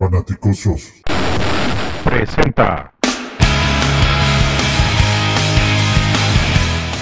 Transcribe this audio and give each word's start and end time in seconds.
Fanaticosos. 0.00 1.02
Presenta. 2.02 2.90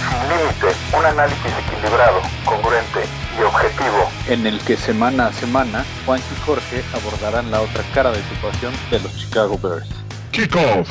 Sin 0.03 0.19
límite, 0.27 0.67
un 0.99 1.05
análisis 1.07 1.53
equilibrado, 1.63 2.19
congruente 2.45 3.07
y 3.39 3.43
objetivo. 3.45 4.03
en 4.29 4.45
el 4.49 4.59
que 4.67 4.75
semana 4.75 5.29
a 5.29 5.33
semana 5.33 5.85
Juan 6.05 6.19
y 6.19 6.41
Jorge 6.45 6.83
abordarán 6.93 7.53
la 7.53 7.61
otra 7.61 7.85
cara 7.95 8.11
de 8.11 8.19
situación 8.19 8.73
de 8.91 8.99
los 8.99 9.17
Chicago 9.17 9.57
Bears. 9.63 9.89
Kickoff. 10.33 10.91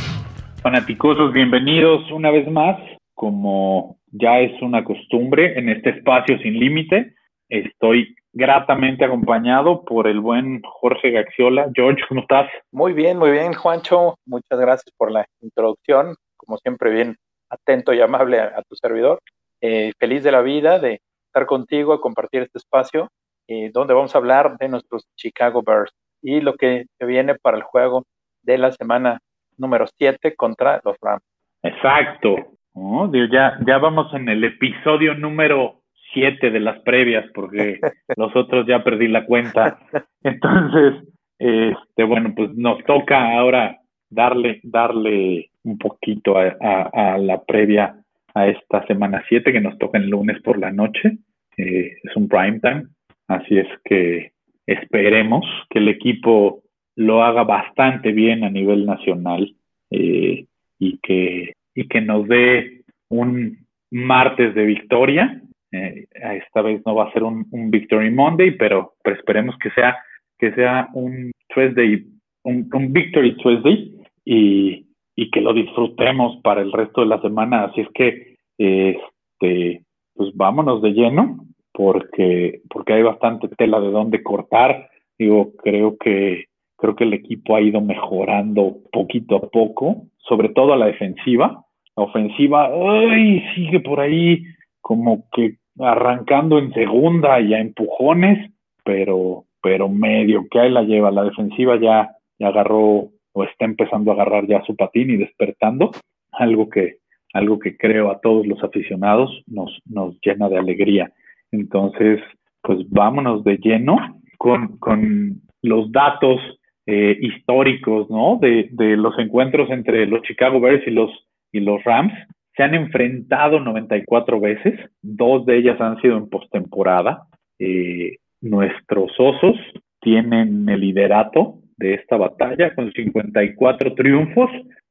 Fanaticosos, 0.64 1.34
bienvenidos 1.34 2.10
una 2.12 2.32
vez 2.32 2.50
más. 2.50 2.80
Como 3.16 4.00
ya 4.14 4.40
es 4.40 4.54
una 4.62 4.86
costumbre 4.86 5.60
en 5.60 5.68
este 5.68 5.90
espacio 5.90 6.38
sin 6.40 6.58
límite, 6.58 7.16
estoy 7.50 8.16
gratamente 8.38 9.04
acompañado 9.04 9.84
por 9.84 10.08
el 10.08 10.20
buen 10.20 10.62
Jorge 10.62 11.12
Gaxiola. 11.12 11.70
George, 11.74 12.04
¿cómo 12.08 12.22
estás? 12.22 12.50
Muy 12.72 12.94
bien, 12.94 13.18
muy 13.18 13.32
bien, 13.32 13.54
Juancho. 13.54 14.16
Muchas 14.26 14.60
gracias 14.60 14.94
por 14.96 15.12
la 15.12 15.26
introducción. 15.42 16.16
Como 16.38 16.58
siempre, 16.58 16.92
bien 16.92 17.18
atento 17.50 17.94
y 17.94 18.02
amable 18.02 18.40
a, 18.40 18.54
a 18.58 18.62
tu 18.62 18.76
servidor. 18.76 19.20
Eh, 19.62 19.92
feliz 19.98 20.24
de 20.24 20.32
la 20.32 20.42
vida 20.42 20.78
de 20.78 21.02
estar 21.28 21.48
contigo, 21.48 21.94
a 21.94 22.02
compartir 22.02 22.44
este 22.44 22.60
espacio, 22.60 23.10
eh, 23.48 23.72
donde 23.74 23.96
vamos 23.96 24.14
a 24.14 24.20
hablar 24.20 24.58
de 24.60 24.70
nuestros 24.70 25.08
Chicago 25.16 25.64
Bears 25.66 25.92
y 26.22 26.42
lo 26.42 26.56
que 26.56 26.86
viene 27.00 27.36
para 27.36 27.58
el 27.58 27.64
juego 27.64 28.04
de 28.44 28.58
la 28.60 28.72
semana 28.72 29.20
número 29.58 29.86
7 29.98 30.36
contra 30.36 30.80
los 30.84 30.96
Rams. 31.02 31.24
Exacto. 31.64 32.36
Digo, 32.76 33.26
ya, 33.32 33.58
ya 33.66 33.80
vamos 33.80 34.14
en 34.14 34.30
el 34.30 34.44
episodio 34.44 35.16
número 35.16 35.82
7 36.14 36.52
de 36.52 36.60
las 36.60 36.80
previas, 36.82 37.26
porque 37.34 37.80
los 38.18 38.36
otros 38.36 38.66
ya 38.68 38.84
perdí 38.84 39.08
la 39.08 39.26
cuenta. 39.26 39.80
Entonces, 40.24 41.04
este, 41.40 42.04
bueno, 42.04 42.34
pues 42.36 42.54
nos 42.56 42.84
toca 42.86 43.38
ahora 43.38 43.78
darle, 44.10 44.60
darle 44.64 45.50
un 45.64 45.78
poquito 45.78 46.38
a, 46.38 46.56
a- 46.62 47.14
a 47.14 47.18
la 47.18 47.44
previa 47.44 47.96
a 48.34 48.48
esta 48.48 48.86
semana 48.88 49.24
7 49.28 49.52
que 49.52 49.62
nos 49.62 49.78
toca 49.78 49.98
el 49.98 50.10
lunes 50.10 50.42
por 50.42 50.58
la 50.60 50.72
noche. 50.72 51.18
Eh, 51.58 51.94
es 52.04 52.16
un 52.16 52.28
prime 52.28 52.60
time, 52.60 52.84
así 53.28 53.58
es 53.58 53.68
que 53.84 54.32
esperemos 54.68 55.46
que 55.70 55.80
el 55.80 55.88
equipo 55.90 56.62
lo 56.96 57.24
haga 57.24 57.44
bastante 57.44 58.12
bien 58.12 58.44
a 58.44 58.50
nivel 58.50 58.86
nacional 58.86 59.56
eh, 59.92 60.46
y, 60.80 60.98
que, 61.00 61.54
y 61.74 61.88
que 61.88 62.02
nos 62.02 62.28
dé 62.28 62.82
un 63.10 63.58
martes 63.92 64.54
de 64.56 64.66
victoria. 64.66 65.42
Eh, 65.72 66.08
esta 66.12 66.62
vez 66.62 66.82
no 66.86 66.96
va 66.96 67.06
a 67.06 67.14
ser 67.14 67.24
un, 67.24 67.46
un 67.52 67.70
Victory 67.70 68.12
Monday, 68.12 68.52
pero, 68.52 68.94
pero 69.04 69.16
esperemos 69.16 69.58
que 69.58 69.70
sea, 69.72 69.98
que 70.38 70.54
sea 70.54 70.90
un 70.94 71.32
Tuesday, 71.50 72.06
un, 72.44 72.70
Victory 72.94 73.36
Tuesday 73.38 73.94
y, 74.24 74.86
y 75.16 75.30
que 75.32 75.42
lo 75.42 75.54
disfrutemos 75.54 76.38
para 76.42 76.62
el 76.62 76.72
resto 76.72 77.02
de 77.02 77.08
la 77.08 77.22
semana. 77.22 77.66
Así 77.66 77.82
es 77.82 77.90
que, 77.94 78.36
este, 78.58 79.84
pues 80.16 80.32
vámonos 80.36 80.82
de 80.82 80.92
lleno, 80.92 81.38
porque, 81.74 82.62
porque 82.70 82.94
hay 82.94 83.04
bastante 83.04 83.48
tela 83.50 83.80
de 83.80 83.92
dónde 83.92 84.24
cortar. 84.24 84.90
Digo, 85.20 85.52
creo 85.58 85.98
que, 85.98 86.46
creo 86.78 86.96
que 86.96 87.04
el 87.04 87.14
equipo 87.14 87.56
ha 87.56 87.62
ido 87.62 87.82
mejorando 87.82 88.78
poquito 88.92 89.36
a 89.36 89.50
poco, 89.50 90.04
sobre 90.18 90.50
todo 90.50 90.74
a 90.74 90.78
la 90.78 90.88
defensiva. 90.88 91.66
La 91.96 92.04
ofensiva, 92.04 92.70
ay, 92.72 93.44
sigue 93.56 93.80
por 93.80 94.00
ahí 94.00 94.44
como 94.88 95.26
que 95.34 95.58
arrancando 95.80 96.60
en 96.60 96.72
segunda 96.72 97.42
y 97.42 97.54
a 97.54 97.60
empujones, 97.60 98.54
pero, 98.86 99.44
pero 99.62 99.90
medio 99.90 100.48
que 100.50 100.62
ahí 100.62 100.72
la 100.72 100.84
lleva. 100.84 101.12
La 101.12 101.26
defensiva 101.26 101.78
ya, 101.78 102.12
ya 102.40 102.48
agarró 102.48 103.10
o 103.34 103.44
está 103.44 103.66
empezando 103.66 104.12
a 104.12 104.14
agarrar 104.14 104.48
ya 104.48 104.64
su 104.64 104.78
patín 104.78 105.12
y 105.12 105.18
despertando, 105.18 105.92
algo 106.32 106.70
que, 106.70 107.00
algo 107.34 107.60
que 107.60 107.76
creo 107.76 108.10
a 108.10 108.22
todos 108.22 108.48
los 108.48 108.64
aficionados 108.64 109.44
nos, 109.46 109.78
nos 109.86 110.18
llena 110.22 110.48
de 110.48 110.58
alegría. 110.58 111.12
Entonces, 111.52 112.22
pues 112.62 112.90
vámonos 112.90 113.44
de 113.44 113.58
lleno 113.58 113.98
con, 114.38 114.78
con 114.78 115.42
los 115.64 115.92
datos 115.92 116.40
eh, 116.86 117.18
históricos, 117.20 118.10
¿no? 118.10 118.40
De, 118.40 118.70
de 118.72 118.96
los 118.96 119.20
encuentros 119.20 119.70
entre 119.70 120.08
los 120.08 120.22
Chicago 120.22 120.62
Bears 120.62 120.88
y 120.88 120.92
los, 120.92 121.12
y 121.52 121.60
los 121.60 121.84
Rams. 121.84 122.14
Se 122.58 122.64
han 122.64 122.74
enfrentado 122.74 123.60
94 123.60 124.40
veces, 124.40 124.80
dos 125.04 125.46
de 125.46 125.58
ellas 125.58 125.80
han 125.80 126.02
sido 126.02 126.18
en 126.18 126.28
postemporada. 126.28 127.28
Eh, 127.60 128.18
nuestros 128.42 129.12
osos 129.20 129.56
tienen 130.02 130.68
el 130.68 130.82
liderato 130.82 131.60
de 131.78 131.94
esta 131.94 132.18
batalla 132.18 132.74
con 132.74 132.92
54 132.92 133.94
triunfos 133.94 134.50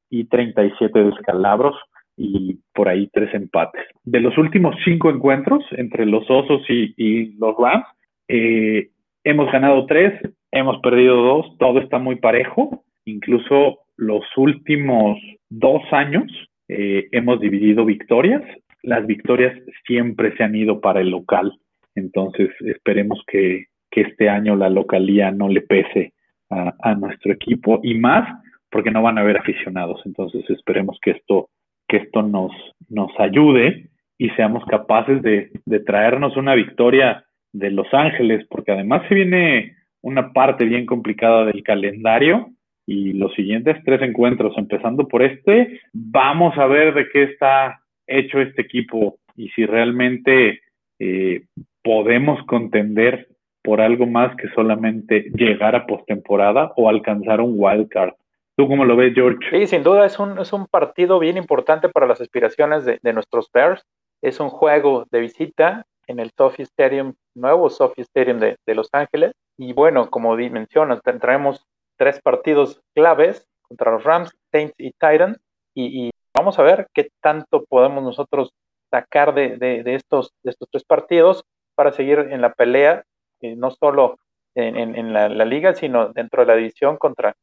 y 0.08 0.24
37 0.24 1.02
descalabros 1.02 1.74
y 2.16 2.60
por 2.72 2.88
ahí 2.88 3.08
tres 3.12 3.34
empates. 3.34 3.84
De 4.04 4.20
los 4.20 4.38
últimos 4.38 4.76
cinco 4.84 5.10
encuentros 5.10 5.64
entre 5.72 6.06
los 6.06 6.24
Osos 6.30 6.62
y, 6.68 7.36
los 7.36 7.56
Rams, 7.58 7.84
eh, 8.28 8.90
hemos 9.24 9.50
ganado 9.52 9.86
tres, 9.86 10.14
hemos 10.50 10.80
perdido 10.80 11.16
dos, 11.16 11.58
todo 11.58 11.80
está 11.80 11.98
muy 11.98 12.16
parejo. 12.16 12.84
Incluso 13.04 13.80
los 13.96 14.24
últimos 14.36 15.18
dos 15.50 15.82
años 15.92 16.30
eh, 16.68 17.08
hemos 17.12 17.40
dividido 17.40 17.84
victorias. 17.84 18.42
Las 18.82 19.06
victorias 19.06 19.56
siempre 19.86 20.36
se 20.36 20.44
han 20.44 20.54
ido 20.54 20.80
para 20.80 21.00
el 21.00 21.10
local. 21.10 21.58
Entonces 21.94 22.50
esperemos 22.60 23.22
que, 23.26 23.66
este 23.96 24.28
año 24.28 24.56
la 24.56 24.68
localía 24.68 25.30
no 25.30 25.48
le 25.48 25.62
pese 25.62 26.12
a, 26.50 26.94
nuestro 26.96 27.32
equipo 27.32 27.80
y 27.82 27.94
más 27.94 28.28
porque 28.70 28.90
no 28.90 29.00
van 29.00 29.16
a 29.16 29.22
haber 29.22 29.38
aficionados. 29.38 30.02
Entonces 30.04 30.44
esperemos 30.50 30.98
que 31.00 31.12
esto 31.12 31.48
que 31.88 31.96
esto 31.98 32.20
nos, 32.20 32.52
nos 32.90 33.10
ayude 33.18 33.88
y 34.18 34.30
seamos 34.30 34.64
capaces 34.66 35.22
de, 35.22 35.50
traernos 35.86 36.36
una 36.36 36.54
victoria 36.54 37.24
de 37.52 37.70
Los 37.70 37.86
Ángeles, 37.92 38.46
porque 38.50 38.72
además 38.72 39.02
se 39.08 39.14
viene 39.14 39.76
una 40.02 40.32
parte 40.32 40.64
bien 40.64 40.86
complicada 40.86 41.44
del 41.44 41.62
calendario 41.62 42.50
y 42.86 43.12
los 43.14 43.34
siguientes 43.34 43.76
tres 43.84 44.00
encuentros, 44.02 44.56
empezando 44.56 45.08
por 45.08 45.22
este, 45.22 45.80
vamos 45.92 46.56
a 46.56 46.66
ver 46.66 46.94
de 46.94 47.08
qué 47.08 47.24
está 47.24 47.80
hecho 48.06 48.40
este 48.40 48.62
equipo 48.62 49.18
y 49.34 49.48
si 49.50 49.66
realmente 49.66 50.60
eh, 50.98 51.42
podemos 51.82 52.42
contender 52.46 53.28
por 53.62 53.80
algo 53.80 54.06
más 54.06 54.34
que 54.36 54.48
solamente 54.50 55.30
llegar 55.34 55.74
a 55.74 55.86
postemporada 55.86 56.72
o 56.76 56.88
alcanzar 56.88 57.40
un 57.40 57.54
wild 57.56 57.88
card. 57.88 58.14
¿Tú 58.56 58.68
cómo 58.68 58.84
lo 58.84 58.96
ves, 58.96 59.12
George? 59.14 59.38
Sí, 59.50 59.66
sin 59.66 59.82
duda 59.82 60.06
es 60.06 60.18
un, 60.18 60.38
es 60.38 60.52
un 60.52 60.66
partido 60.66 61.18
bien 61.18 61.36
importante 61.36 61.88
para 61.88 62.06
las 62.06 62.20
aspiraciones 62.20 62.84
de, 62.84 62.98
de 63.02 63.12
nuestros 63.12 63.50
Bears. 63.52 63.84
Es 64.22 64.40
un 64.40 64.48
juego 64.48 65.06
de 65.10 65.20
visita 65.20 65.84
en 66.06 66.20
el 66.20 66.30
Sophie 66.30 66.62
Stadium, 66.62 67.14
nuevo 67.34 67.68
Sophie 67.68 68.04
Stadium 68.04 68.38
de, 68.38 68.56
de 68.64 68.74
Los 68.74 68.88
Ángeles. 68.92 69.32
Y 69.58 69.72
bueno, 69.72 70.08
como 70.08 70.36
mencionas, 70.36 71.02
traemos 71.02 71.66
tres 71.96 72.20
partidos 72.20 72.80
claves 72.94 73.46
contra 73.62 73.92
los 73.92 74.04
Rams, 74.04 74.30
Saints 74.52 74.74
y 74.78 74.92
Titans. 74.92 75.38
Y, 75.74 76.10
vamos 76.34 76.58
a 76.58 76.62
ver 76.62 76.88
qué 76.92 77.08
tanto 77.22 77.64
podemos 77.64 78.04
nosotros 78.04 78.52
sacar 78.90 79.34
de, 79.34 79.82
estos, 79.86 80.32
de 80.42 80.50
estos 80.50 80.68
tres 80.70 80.84
partidos 80.84 81.44
para 81.74 81.92
seguir 81.92 82.18
en 82.18 82.40
la 82.40 82.52
pelea, 82.52 83.04
eh, 83.40 83.56
no 83.56 83.70
solo 83.70 84.16
en, 84.54 85.12
la, 85.12 85.28
liga, 85.28 85.74
sino 85.74 86.12
dentro 86.12 86.42
de 86.42 86.46
la 86.46 86.56
división 86.56 86.96
contra 86.96 87.34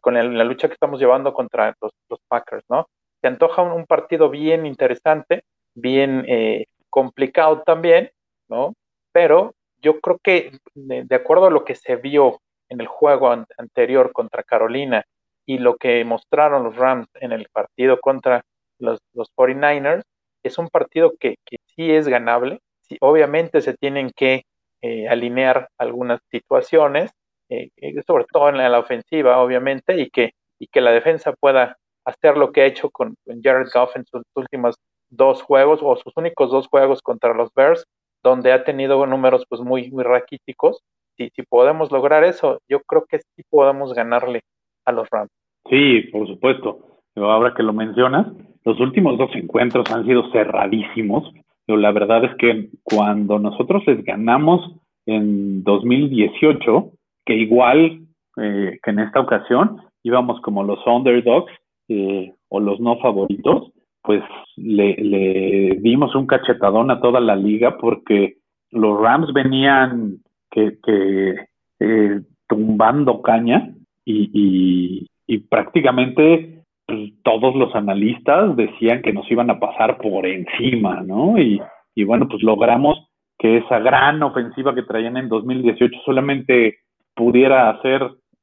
con 0.00 0.14
la 0.14 0.44
lucha 0.44 0.68
que 0.68 0.74
estamos 0.74 0.98
llevando 0.98 1.34
contra 1.34 1.74
los, 1.80 1.92
Packers, 2.28 2.64
¿no? 2.70 2.88
Se 3.20 3.28
antoja 3.28 3.62
un, 3.62 3.84
partido 3.86 4.30
bien 4.30 4.66
interesante, 4.66 5.44
bien 5.74 6.24
eh, 6.26 6.66
complicado 6.88 7.62
también, 7.62 8.10
¿no? 8.48 8.74
Pero 9.12 9.54
yo 9.82 10.00
creo 10.00 10.18
que 10.22 10.52
de, 10.74 11.14
acuerdo 11.14 11.46
a 11.46 11.50
lo 11.50 11.64
que 11.64 11.74
se 11.74 11.96
vio 11.96 12.40
en 12.68 12.80
el 12.80 12.86
juego 12.86 13.30
an 13.30 13.46
anterior 13.58 14.12
contra 14.12 14.42
Carolina 14.42 15.04
y 15.46 15.58
lo 15.58 15.76
que 15.76 16.04
mostraron 16.04 16.64
los 16.64 16.76
Rams 16.76 17.08
en 17.14 17.32
el 17.32 17.48
partido 17.52 18.00
contra 18.00 18.42
los, 18.78 18.98
los 19.12 19.28
49ers, 19.36 20.02
es 20.42 20.58
un 20.58 20.68
partido 20.68 21.14
que, 21.18 21.36
sí 21.76 21.90
es 21.90 22.06
ganable. 22.08 22.60
Obviamente 23.00 23.60
se 23.60 23.74
tienen 23.74 24.10
que 24.14 24.44
eh, 24.82 25.08
alinear 25.08 25.68
algunas 25.78 26.20
situaciones, 26.30 27.10
eh, 27.48 27.70
sobre 28.06 28.24
todo 28.30 28.48
en 28.48 28.58
la, 28.58 28.66
en 28.66 28.72
la, 28.72 28.78
ofensiva, 28.78 29.38
obviamente, 29.38 30.00
y 30.00 30.10
que, 30.10 30.32
y 30.58 30.68
que 30.68 30.80
la 30.80 30.92
defensa 30.92 31.32
pueda 31.32 31.76
hacer 32.04 32.36
lo 32.36 32.52
que 32.52 32.62
ha 32.62 32.66
hecho 32.66 32.90
con, 32.90 33.14
con 33.26 33.42
Jared 33.42 33.68
Goff 33.72 33.96
en 33.96 34.04
sus 34.04 34.22
últimos 34.34 34.76
dos 35.10 35.42
juegos 35.42 35.80
o 35.82 35.96
sus 35.96 36.12
únicos 36.16 36.50
dos 36.50 36.68
juegos 36.68 37.02
contra 37.02 37.34
los 37.34 37.52
Bears, 37.54 37.84
donde 38.22 38.52
ha 38.52 38.64
tenido 38.64 39.04
números 39.06 39.44
pues 39.48 39.60
muy, 39.60 39.90
muy 39.90 40.04
raquíticos. 40.04 40.82
Si, 41.16 41.30
si 41.30 41.42
podemos 41.42 41.90
lograr 41.92 42.24
eso, 42.24 42.60
yo 42.68 42.80
creo 42.80 43.04
que 43.08 43.18
sí 43.18 43.42
podemos 43.50 43.94
ganarle 43.94 44.42
a 44.84 44.92
los 44.92 45.08
Rams. 45.10 45.30
Sí, 45.68 46.02
por 46.12 46.26
supuesto. 46.26 47.00
Ahora 47.16 47.54
que 47.54 47.62
lo 47.62 47.72
mencionas, 47.72 48.26
los 48.64 48.80
últimos 48.80 49.18
dos 49.18 49.30
encuentros 49.34 49.90
han 49.92 50.04
sido 50.04 50.30
cerradísimos. 50.32 51.32
Pero 51.66 51.78
la 51.78 51.92
verdad 51.92 52.24
es 52.24 52.34
que 52.36 52.68
cuando 52.82 53.38
nosotros 53.38 53.82
les 53.86 54.04
ganamos 54.04 54.76
en 55.06 55.62
2018, 55.64 56.90
que 57.24 57.34
igual 57.34 58.00
eh, 58.36 58.78
que 58.82 58.90
en 58.90 58.98
esta 58.98 59.20
ocasión 59.20 59.80
íbamos 60.02 60.40
como 60.42 60.62
los 60.64 60.84
underdogs 60.86 61.52
eh, 61.88 62.32
o 62.48 62.60
los 62.60 62.80
no 62.80 62.98
favoritos, 62.98 63.70
pues 64.02 64.22
le, 64.56 64.94
le, 64.96 65.78
dimos 65.80 66.14
un 66.14 66.26
cachetadón 66.26 66.90
a 66.90 67.00
toda 67.00 67.20
la 67.20 67.36
liga 67.36 67.78
porque 67.78 68.36
los 68.70 69.00
Rams 69.00 69.32
venían 69.32 70.18
que, 70.54 71.46
eh, 71.80 72.20
tumbando 72.48 73.22
caña 73.22 73.74
y, 74.04 75.08
prácticamente 75.50 76.62
pues, 76.86 77.12
todos 77.22 77.54
los 77.56 77.74
analistas 77.74 78.56
decían 78.56 79.02
que 79.02 79.12
nos 79.12 79.30
iban 79.30 79.50
a 79.50 79.58
pasar 79.58 79.98
por 79.98 80.26
encima, 80.26 81.02
¿no? 81.02 81.38
Y, 81.38 81.60
bueno, 82.04 82.28
pues 82.28 82.42
logramos 82.42 83.08
que 83.38 83.58
esa 83.58 83.78
gran 83.78 84.22
ofensiva 84.22 84.74
que 84.74 84.82
traían 84.82 85.16
en 85.16 85.28
2018 85.28 86.00
solamente 86.04 86.78
pudiera 87.14 87.70
hacer 87.70 88.02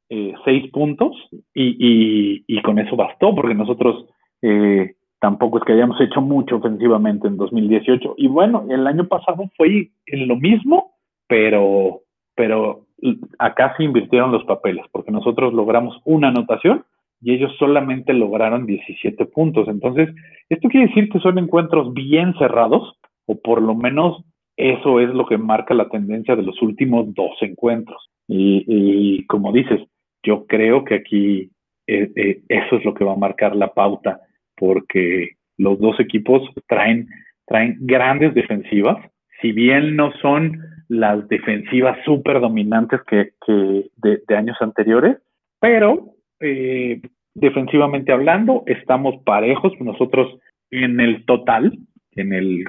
eh, 0.09 0.33
seis 0.43 0.69
puntos 0.71 1.15
y, 1.53 2.43
y, 2.47 2.61
con 2.61 2.79
eso 2.79 2.95
bastó, 2.95 3.33
porque 3.33 3.55
nosotros 3.55 4.05
eh, 4.41 4.95
tampoco 5.19 5.59
es 5.59 5.63
que 5.63 5.73
hayamos 5.73 6.01
hecho 6.01 6.19
mucho 6.19 6.57
ofensivamente 6.57 7.27
en 7.27 7.37
2018. 7.37 8.15
Y 8.17 8.27
bueno, 8.27 8.65
el 8.69 8.85
año 8.87 9.07
pasado 9.07 9.43
fue 9.55 9.91
en 10.07 10.27
lo 10.27 10.35
mismo, 10.35 10.90
pero, 11.31 12.01
pero 12.35 12.87
acá 13.39 13.73
se 13.77 13.85
invirtieron 13.85 14.33
los 14.33 14.43
papeles, 14.43 14.83
porque 14.91 15.13
nosotros 15.13 15.53
logramos 15.53 15.97
una 16.03 16.27
anotación 16.27 16.83
y 17.21 17.33
ellos 17.33 17.53
solamente 17.57 18.11
lograron 18.11 18.65
17 18.65 19.27
puntos. 19.27 19.69
Entonces, 19.69 20.09
esto 20.49 20.67
quiere 20.67 20.87
decir 20.87 21.07
que 21.07 21.19
son 21.19 21.37
encuentros 21.37 21.93
bien 21.93 22.33
cerrados, 22.37 22.99
o 23.27 23.39
por 23.39 23.61
lo 23.61 23.75
menos 23.75 24.25
eso 24.57 24.99
es 24.99 25.07
lo 25.11 25.25
que 25.25 25.37
marca 25.37 25.73
la 25.73 25.87
tendencia 25.87 26.35
de 26.35 26.43
los 26.43 26.61
últimos 26.61 27.13
dos 27.13 27.31
encuentros. 27.39 28.09
Y, 28.27 29.25
como 29.27 29.53
dices, 29.53 29.79
yo 30.23 30.45
creo 30.47 30.83
que 30.83 30.95
aquí 30.95 31.49
eh, 31.87 32.11
eh, 32.13 32.41
eso 32.49 32.75
es 32.75 32.83
lo 32.83 32.93
que 32.93 33.05
va 33.05 33.13
a 33.13 33.25
marcar 33.25 33.55
la 33.55 33.73
pauta, 33.73 34.19
porque 34.57 35.29
los 35.57 35.79
dos 35.79 35.97
equipos 36.01 36.41
traen, 36.67 37.07
traen 37.45 37.77
grandes 37.79 38.33
defensivas, 38.33 38.97
si 39.41 39.53
bien 39.53 39.95
no 39.95 40.11
son 40.21 40.59
las 40.91 41.25
defensivas 41.29 41.97
súper 42.03 42.41
dominantes 42.41 42.99
que, 43.07 43.31
de, 43.47 44.35
años 44.35 44.57
anteriores, 44.59 45.19
pero 45.57 46.15
eh, 46.41 46.99
defensivamente 47.33 48.11
hablando, 48.11 48.63
estamos 48.65 49.15
parejos. 49.23 49.71
Nosotros 49.79 50.37
en 50.69 50.99
el 50.99 51.23
total, 51.23 51.77
en 52.11 52.33
el, 52.33 52.65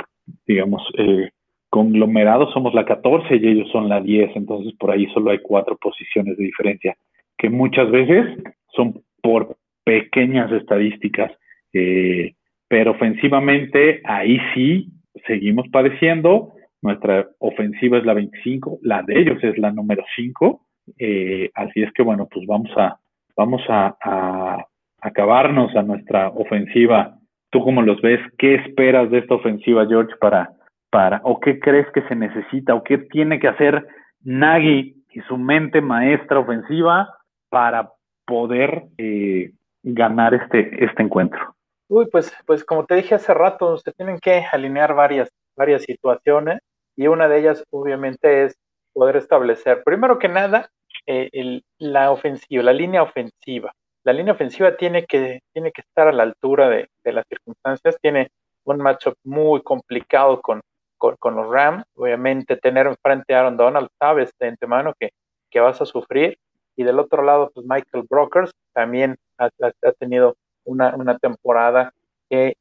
digamos, 0.47 0.83
eh, 0.99 1.31
conglomerado 1.69 2.49
somos 2.53 2.75
la 2.75 2.85
14 2.85 3.35
y 3.35 3.49
ellos 3.49 3.69
son 3.73 3.89
la 3.89 4.01
10, 4.01 4.37
entonces 4.37 4.73
por 4.79 4.93
ahí 4.93 5.07
solo 5.13 5.33
hay 5.33 5.41
cuatro 5.41 5.77
posiciones 5.77 6.37
de 6.37 6.45
diferencia, 6.45 6.97
que 7.37 7.51
muchas 7.51 7.91
veces 7.91 8.25
son 8.69 9.03
por 9.21 9.57
pequeñas 9.83 10.53
estadísticas, 10.53 11.33
eh, 11.73 12.35
pero 12.69 12.93
ofensivamente 12.93 14.01
ahí 14.05 14.39
sí 14.55 14.91
seguimos 15.27 15.67
padeciendo, 15.73 16.53
nuestra 16.83 17.29
ofensiva 17.39 17.99
es 17.99 18.05
la 18.05 18.15
25, 18.15 18.81
la 18.83 19.03
de 19.03 19.21
ellos 19.21 19.43
es 19.43 19.57
la 19.57 19.71
número 19.71 20.05
5, 20.17 20.61
eh, 20.99 21.51
así 21.55 21.83
es 21.83 21.93
que 21.93 22.03
bueno, 22.03 22.29
pues 22.31 22.45
vamos 22.47 22.71
a, 22.77 22.99
vamos 23.37 23.63
a, 23.69 24.67
acabarnos 25.01 25.75
a 25.75 25.83
nuestra 25.83 26.29
ofensiva. 26.29 27.19
¿Tú 27.51 27.63
cómo 27.63 27.83
los 27.83 28.01
ves? 28.01 28.21
¿Qué 28.39 28.55
esperas 28.55 29.11
de 29.11 29.19
esta 29.19 29.35
ofensiva, 29.35 29.87
George, 29.87 30.15
para, 30.21 30.53
para, 30.91 31.21
o 31.25 31.39
qué 31.41 31.59
crees 31.59 31.87
que 31.93 32.03
se 32.03 32.15
necesita, 32.15 32.75
o 32.75 32.83
qué 32.83 32.99
tiene 32.99 33.39
que 33.39 33.49
hacer 33.49 33.87
Nagy 34.23 34.95
y 35.11 35.21
su 35.23 35.37
mente 35.37 35.81
maestra 35.81 36.39
ofensiva 36.39 37.15
para 37.49 37.91
poder 38.25 38.85
eh, 38.99 39.53
ganar 39.83 40.35
este, 40.35 40.85
este 40.85 41.03
encuentro? 41.03 41.55
Uy, 41.89 42.07
pues, 42.11 42.33
pues 42.47 42.65
como 42.65 42.87
te 42.87 42.95
dije 42.95 43.15
hace 43.15 43.35
rato, 43.35 43.77
se 43.79 43.93
tienen 43.93 44.19
que 44.19 44.45
alinear 44.51 44.95
varias, 44.95 45.31
varias 45.57 45.83
situaciones 45.83 46.61
y 46.97 47.07
una 47.07 47.29
de 47.29 47.39
ellas 47.39 47.65
obviamente 47.71 48.45
es 48.45 48.57
poder 48.93 49.17
establecer, 49.17 49.83
primero 49.85 50.19
que 50.19 50.29
nada, 50.29 50.71
eh, 51.07 51.63
la 51.79 52.11
ofensiva, 52.11 52.63
la 52.63 52.73
línea 52.73 53.03
ofensiva. 53.03 53.73
La 54.05 54.13
línea 54.13 54.35
ofensiva 54.35 54.77
tiene 54.77 55.05
que, 55.07 55.41
tiene 55.53 55.73
que 55.73 55.83
estar 55.83 56.09
a 56.09 56.13
la 56.13 56.25
altura 56.25 56.69
de, 56.69 56.89
las 57.05 57.25
circunstancias, 57.29 57.97
tiene 58.01 58.31
un 58.65 58.79
matchup 58.79 59.15
muy 59.25 59.63
complicado 59.63 60.41
con, 60.41 60.61
con, 60.99 61.37
los 61.37 61.49
Rams. 61.49 61.85
Obviamente, 61.95 62.57
tener 62.57 62.87
enfrente 62.87 63.35
a 63.35 63.41
Aaron 63.41 63.57
Donald, 63.57 63.89
sabes 63.99 64.33
de 64.39 64.49
antemano 64.49 64.93
que, 64.99 65.11
que 65.51 65.61
vas 65.61 65.81
a 65.81 65.87
sufrir. 65.87 66.37
Y 66.77 66.85
del 66.85 66.99
otro 66.99 67.23
lado, 67.23 67.51
pues 67.55 67.67
Michael 67.67 68.07
Brokers 68.09 68.53
también 68.73 69.17
ha, 69.39 69.51
tenido 69.99 70.37
una, 70.65 70.95
una, 70.97 71.19
temporada 71.19 71.93
que, 72.31 72.55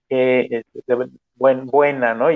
buen, 1.35 1.65
buena, 1.67 2.13
¿no? 2.13 2.29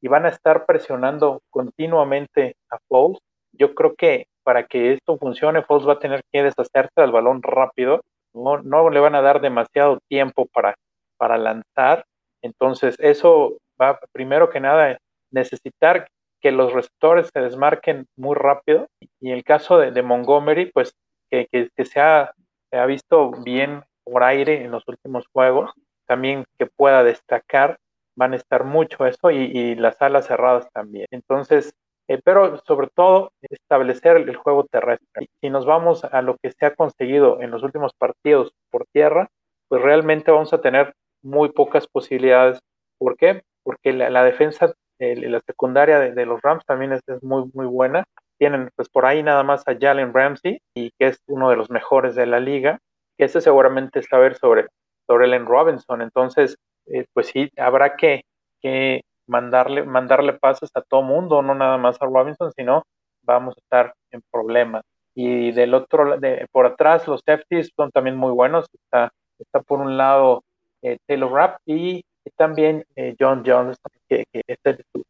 Y, 0.00 0.08
van 0.08 0.26
a 0.26 0.30
estar 0.30 0.66
presionando 0.66 1.42
continuamente 1.50 2.56
a 2.70 2.78
Foles. 2.88 3.18
Yo 3.52 3.74
creo 3.74 3.94
que 3.94 4.26
para 4.42 4.66
que 4.66 4.92
esto 4.92 5.18
funcione, 5.18 5.62
Foles 5.62 5.86
va 5.88 5.94
a 5.94 5.98
tener 5.98 6.22
que 6.32 6.42
deshacerse 6.42 7.00
del 7.00 7.12
balón 7.12 7.42
rápido. 7.42 8.02
No, 8.32 8.62
no 8.62 8.90
le 8.90 9.00
van 9.00 9.14
a 9.14 9.22
dar 9.22 9.40
demasiado 9.40 9.98
tiempo 10.08 10.46
para, 10.46 10.74
para 11.16 11.36
lanzar. 11.36 12.04
Entonces, 12.42 12.96
eso 12.98 13.58
va 13.80 13.98
primero 14.12 14.50
que 14.50 14.60
nada 14.60 14.98
necesitar 15.30 16.08
que 16.40 16.52
los 16.52 16.72
receptores 16.72 17.28
se 17.32 17.40
desmarquen 17.40 18.06
muy 18.16 18.34
rápido. 18.34 18.88
Y 19.20 19.32
el 19.32 19.44
caso 19.44 19.78
de, 19.78 20.02
Montgomery, 20.02 20.70
pues 20.72 20.94
que, 21.30 21.46
se, 21.76 22.00
ha, 22.00 22.32
ha, 22.72 22.86
visto 22.86 23.30
bien 23.44 23.82
por 24.04 24.24
aire 24.24 24.64
en 24.64 24.70
los 24.70 24.82
últimos 24.88 25.26
juegos, 25.32 25.70
también 26.06 26.44
que 26.58 26.66
pueda 26.66 27.04
destacar, 27.04 27.78
van 28.20 28.34
a 28.34 28.36
estar 28.36 28.64
mucho 28.64 29.06
eso 29.06 29.30
y, 29.30 29.74
las 29.76 30.00
alas 30.02 30.26
cerradas 30.26 30.68
también. 30.72 31.06
Entonces, 31.10 31.72
eh, 32.08 32.20
pero 32.22 32.58
sobre 32.66 32.88
todo 32.94 33.32
establecer 33.40 34.18
el 34.18 34.36
juego 34.36 34.64
terrestre. 34.64 35.28
Si 35.40 35.50
nos 35.50 35.64
vamos 35.64 36.04
a 36.04 36.22
lo 36.22 36.36
que 36.36 36.52
se 36.52 36.66
ha 36.66 36.74
conseguido 36.74 37.40
en 37.40 37.50
los 37.50 37.62
últimos 37.62 37.94
partidos 37.94 38.52
por 38.70 38.84
tierra, 38.92 39.28
pues 39.68 39.82
realmente 39.82 40.30
vamos 40.30 40.52
a 40.52 40.60
tener 40.60 40.92
muy 41.22 41.50
pocas 41.50 41.86
posibilidades. 41.86 42.60
¿Por 42.98 43.16
qué? 43.16 43.42
Porque 43.62 43.92
la 43.92 44.22
defensa 44.24 44.74
la 45.00 45.40
secundaria 45.40 45.98
de, 45.98 46.26
los 46.26 46.40
Rams 46.42 46.64
también 46.66 46.92
es, 46.92 47.02
muy, 47.22 47.50
muy 47.54 47.66
buena. 47.66 48.04
Tienen 48.38 48.70
pues 48.76 48.88
por 48.88 49.06
ahí 49.06 49.22
nada 49.22 49.42
más 49.42 49.66
a 49.66 49.76
Jalen 49.78 50.12
Ramsey, 50.12 50.60
y 50.74 50.90
que 50.98 51.08
es 51.08 51.22
uno 51.26 51.50
de 51.50 51.56
los 51.56 51.70
mejores 51.70 52.14
de 52.14 52.26
la 52.26 52.40
liga. 52.40 52.78
Ese 53.18 53.40
seguramente 53.40 54.00
es 54.00 54.06
saber 54.06 54.36
sobre, 54.36 54.66
sobre 55.06 55.26
Ellen 55.26 55.46
Robinson. 55.46 56.02
Entonces, 56.02 56.56
eh, 56.92 57.06
pues 57.12 57.28
sí, 57.28 57.50
habrá 57.56 57.96
que, 57.96 58.22
que 58.60 59.02
mandarle, 59.26 59.84
mandarle 59.84 60.34
pases 60.34 60.70
a 60.74 60.82
todo 60.82 61.02
mundo, 61.02 61.42
no 61.42 61.54
nada 61.54 61.78
más 61.78 62.00
a 62.00 62.06
Robinson, 62.06 62.52
sino 62.52 62.84
vamos 63.22 63.54
a 63.56 63.60
estar 63.60 63.94
en 64.10 64.22
problemas. 64.30 64.82
Y 65.14 65.52
del 65.52 65.74
otro, 65.74 66.18
de, 66.18 66.46
por 66.52 66.66
atrás, 66.66 67.06
los 67.08 67.22
safeties 67.24 67.70
son 67.76 67.90
también 67.90 68.16
muy 68.16 68.32
buenos. 68.32 68.66
Está, 68.72 69.12
está 69.38 69.60
por 69.60 69.80
un 69.80 69.96
lado 69.96 70.42
eh, 70.82 70.98
Taylor 71.06 71.32
Rapp 71.32 71.60
y 71.66 72.02
también 72.36 72.84
eh, 72.96 73.14
John 73.18 73.42
Jones, 73.44 73.78
que, 74.08 74.24
es 74.32 74.58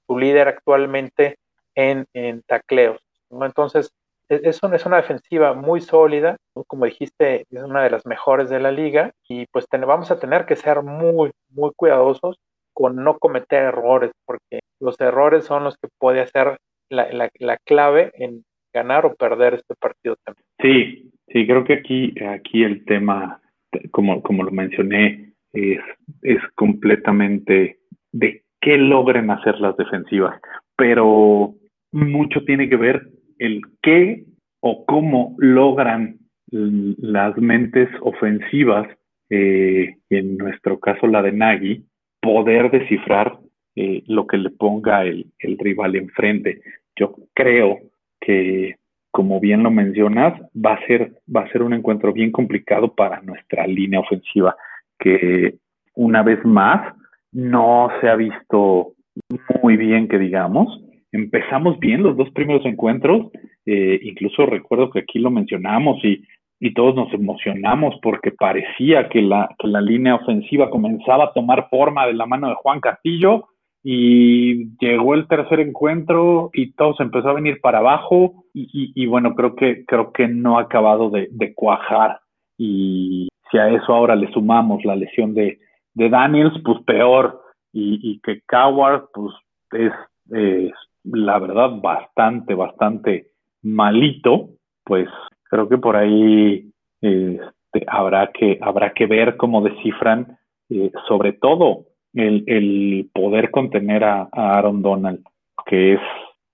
su, 0.07 0.19
líder 0.19 0.49
actualmente 0.49 1.37
en, 1.75 2.07
tacleos. 2.47 3.01
Entonces, 3.31 3.91
e, 4.31 4.41
es, 4.45 4.61
es 4.63 4.87
una 4.87 4.97
defensiva 4.97 5.53
muy 5.53 5.81
sólida, 5.81 6.37
como 6.67 6.87
dijiste, 6.87 7.45
es 7.51 7.63
una 7.63 7.83
de 7.83 7.91
las 7.91 8.07
mejores 8.07 8.49
de 8.49 8.61
la 8.61 8.71
liga 8.71 9.13
y 9.29 9.47
pues 9.53 9.67
vamos 9.71 10.11
a 10.11 10.19
tener 10.19 10.47
que 10.47 10.57
ser 10.57 10.83
muy, 10.83 11.33
muy 11.51 11.73
cuidadosos 11.77 12.37
con 12.73 12.97
no 12.97 13.19
cometer 13.19 13.65
errores, 13.65 14.13
porque 14.25 14.61
los 14.81 14.99
errores 15.01 15.45
son 15.45 15.65
los 15.65 15.77
que 15.77 15.89
puede 15.99 16.21
hacer 16.21 16.57
la, 16.89 17.59
clave 17.65 18.13
en 18.15 18.45
ganar 18.73 19.05
o 19.05 19.15
perder 19.15 19.55
este 19.55 19.75
partido 19.75 20.17
también. 20.25 20.45
Sí, 20.61 21.13
sí, 21.29 21.47
creo 21.47 21.65
que 21.65 21.75
aquí, 21.75 22.15
aquí 22.25 22.63
el 22.63 22.85
tema, 22.85 23.41
como, 23.91 24.23
como 24.23 24.45
lo 24.45 24.51
mencioné, 24.51 25.35
es, 25.53 25.81
es 26.23 26.39
completamente 26.55 27.81
de 28.13 28.45
qué 28.61 28.77
logren 28.77 29.31
hacer 29.31 29.59
las 29.59 29.77
defensivas, 29.77 30.41
pero 30.77 31.55
mucho 31.93 32.45
tiene 32.45 32.69
que 32.69 32.77
ver 32.77 33.09
el 33.40 33.62
qué 33.82 34.25
o 34.61 34.85
cómo 34.85 35.35
logran 35.38 36.18
las 36.52 37.37
mentes 37.38 37.88
ofensivas, 38.00 38.87
eh, 39.30 39.97
en 40.11 40.37
nuestro 40.37 40.78
caso 40.78 41.06
la 41.06 41.23
de 41.23 41.32
Nagy, 41.32 41.85
poder 42.20 42.70
descifrar 42.70 43.38
eh, 43.76 44.02
lo 44.06 44.26
que 44.26 44.37
le 44.37 44.50
ponga 44.50 45.04
el, 45.04 45.26
el, 45.38 45.59
rival 45.59 45.97
enfrente. 45.97 46.61
Yo 46.97 47.14
creo 47.35 47.78
que, 48.20 48.76
como 49.11 49.40
bien 49.40 49.62
lo 49.62 49.70
mencionas, 49.70 50.40
va 50.54 50.75
a 50.75 50.87
ser, 50.87 51.12
va 51.35 51.42
a 51.42 51.52
ser 51.52 51.62
un 51.62 51.73
encuentro 51.73 52.12
bien 52.12 52.32
complicado 52.32 52.94
para 52.94 53.23
nuestra 53.23 53.66
línea 53.66 54.00
ofensiva 54.00 54.56
que 54.99 55.54
una 55.94 56.23
vez 56.23 56.44
más 56.44 56.94
no 57.32 57.88
se 58.00 58.09
ha 58.09 58.16
visto 58.16 58.94
muy 59.62 59.76
bien 59.76 60.09
que 60.09 60.18
digamos. 60.18 60.68
Empezamos 61.12 61.79
bien 61.79 62.02
los 62.02 62.17
dos 62.17 62.31
primeros 62.31 62.64
encuentros, 62.64 63.33
eh, 63.67 63.99
incluso 64.02 64.47
recuerdo 64.47 64.90
que 64.90 65.00
aquí 65.00 65.19
lo 65.19 65.31
mencionamos 65.31 66.05
y 66.05 66.25
y 66.61 66.75
todos 66.75 66.95
nos 66.95 67.12
emocionamos 67.14 67.95
porque 68.02 68.31
parecía 68.31 69.09
que 69.09 69.23
la, 69.23 69.49
que 69.59 69.67
la 69.67 69.81
línea 69.81 70.14
ofensiva 70.14 70.69
comenzaba 70.69 71.25
a 71.25 71.33
tomar 71.33 71.69
forma 71.71 72.07
de 72.07 72.12
la 72.12 72.26
mano 72.26 72.49
de 72.50 72.55
Juan 72.57 72.81
Castillo 72.81 73.47
y 73.83 74.76
llegó 74.79 75.14
el 75.14 75.26
tercer 75.26 75.61
encuentro 75.61 76.50
y 76.52 76.73
todo 76.73 76.95
se 76.95 77.02
empezó 77.02 77.31
a 77.31 77.35
venir 77.35 77.62
para 77.62 77.79
abajo 77.79 78.45
y, 78.52 78.93
y, 78.95 79.07
bueno, 79.07 79.35
creo 79.35 79.57
que, 79.57 79.87
creo 79.87 80.12
que 80.12 80.29
no 80.29 80.59
ha 80.59 80.62
acabado 80.62 81.09
de, 81.09 81.55
cuajar 81.55 82.21
y 82.59 83.29
si 83.50 83.57
a 83.57 83.71
eso 83.71 83.95
ahora 83.95 84.14
le 84.14 84.31
sumamos 84.31 84.85
la 84.85 84.97
lesión 84.97 85.33
de, 85.33 85.61
de 85.95 86.09
Daniels, 86.11 86.61
pues 86.62 86.79
peor 86.85 87.40
y, 87.73 87.99
y 88.02 88.21
que 88.21 88.43
Coward 88.47 89.05
pues 89.14 89.33
es 89.73 89.93
la 91.12 91.38
verdad 91.38 91.81
bastante, 91.81 92.55
bastante 92.55 93.26
malito, 93.62 94.50
pues 94.85 95.09
creo 95.45 95.69
que 95.69 95.79
por 95.79 95.97
ahí 95.97 96.71
este, 97.00 97.85
habrá, 97.87 98.31
que, 98.33 98.59
habrá 98.61 98.93
que 98.93 99.07
ver 99.07 99.37
cómo 99.37 99.62
descifran 99.62 100.38
eh, 100.69 100.90
sobre 101.09 101.33
todo 101.33 101.87
el, 102.14 102.45
el 102.47 103.11
poder 103.12 103.50
contener 103.50 104.05
a, 104.05 104.29
Aaron 104.33 104.83
Donald, 104.83 105.25
que 105.67 105.95
es, 105.95 106.00